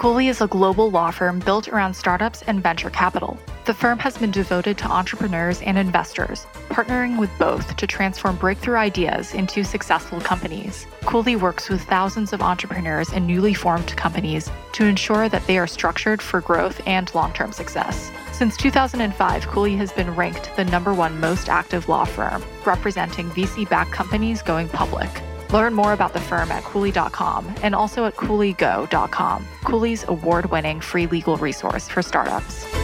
Cooley 0.04 0.28
is 0.28 0.42
a 0.42 0.46
global 0.46 0.90
law 0.90 1.10
firm 1.10 1.38
built 1.38 1.66
around 1.68 1.94
startups 1.94 2.42
and 2.42 2.62
venture 2.62 2.90
capital. 2.90 3.38
The 3.64 3.72
firm 3.72 3.98
has 4.00 4.18
been 4.18 4.30
devoted 4.30 4.76
to 4.76 4.84
entrepreneurs 4.84 5.62
and 5.62 5.78
investors, 5.78 6.44
partnering 6.68 7.18
with 7.18 7.30
both 7.38 7.74
to 7.76 7.86
transform 7.86 8.36
breakthrough 8.36 8.76
ideas 8.76 9.32
into 9.32 9.64
successful 9.64 10.20
companies. 10.20 10.86
Cooley 11.06 11.36
works 11.36 11.70
with 11.70 11.80
thousands 11.84 12.34
of 12.34 12.42
entrepreneurs 12.42 13.14
and 13.14 13.26
newly 13.26 13.54
formed 13.54 13.96
companies 13.96 14.50
to 14.74 14.84
ensure 14.84 15.30
that 15.30 15.46
they 15.46 15.56
are 15.56 15.66
structured 15.66 16.20
for 16.20 16.42
growth 16.42 16.82
and 16.86 17.14
long 17.14 17.32
term 17.32 17.50
success. 17.50 18.12
Since 18.30 18.58
2005, 18.58 19.46
Cooley 19.46 19.74
has 19.76 19.90
been 19.90 20.14
ranked 20.14 20.54
the 20.54 20.66
number 20.66 20.92
one 20.92 21.18
most 21.18 21.48
active 21.48 21.88
law 21.88 22.04
firm, 22.04 22.44
representing 22.66 23.30
VC 23.30 23.66
backed 23.66 23.92
companies 23.92 24.42
going 24.42 24.68
public. 24.68 25.08
Learn 25.54 25.72
more 25.72 25.92
about 25.92 26.14
the 26.14 26.20
firm 26.20 26.50
at 26.50 26.64
Cooley.com 26.64 27.46
and 27.62 27.76
also 27.76 28.06
at 28.06 28.16
CooleyGo.com, 28.16 29.46
Cooley's 29.62 30.04
award 30.08 30.46
winning 30.46 30.80
free 30.80 31.06
legal 31.06 31.36
resource 31.36 31.88
for 31.88 32.02
startups. 32.02 32.83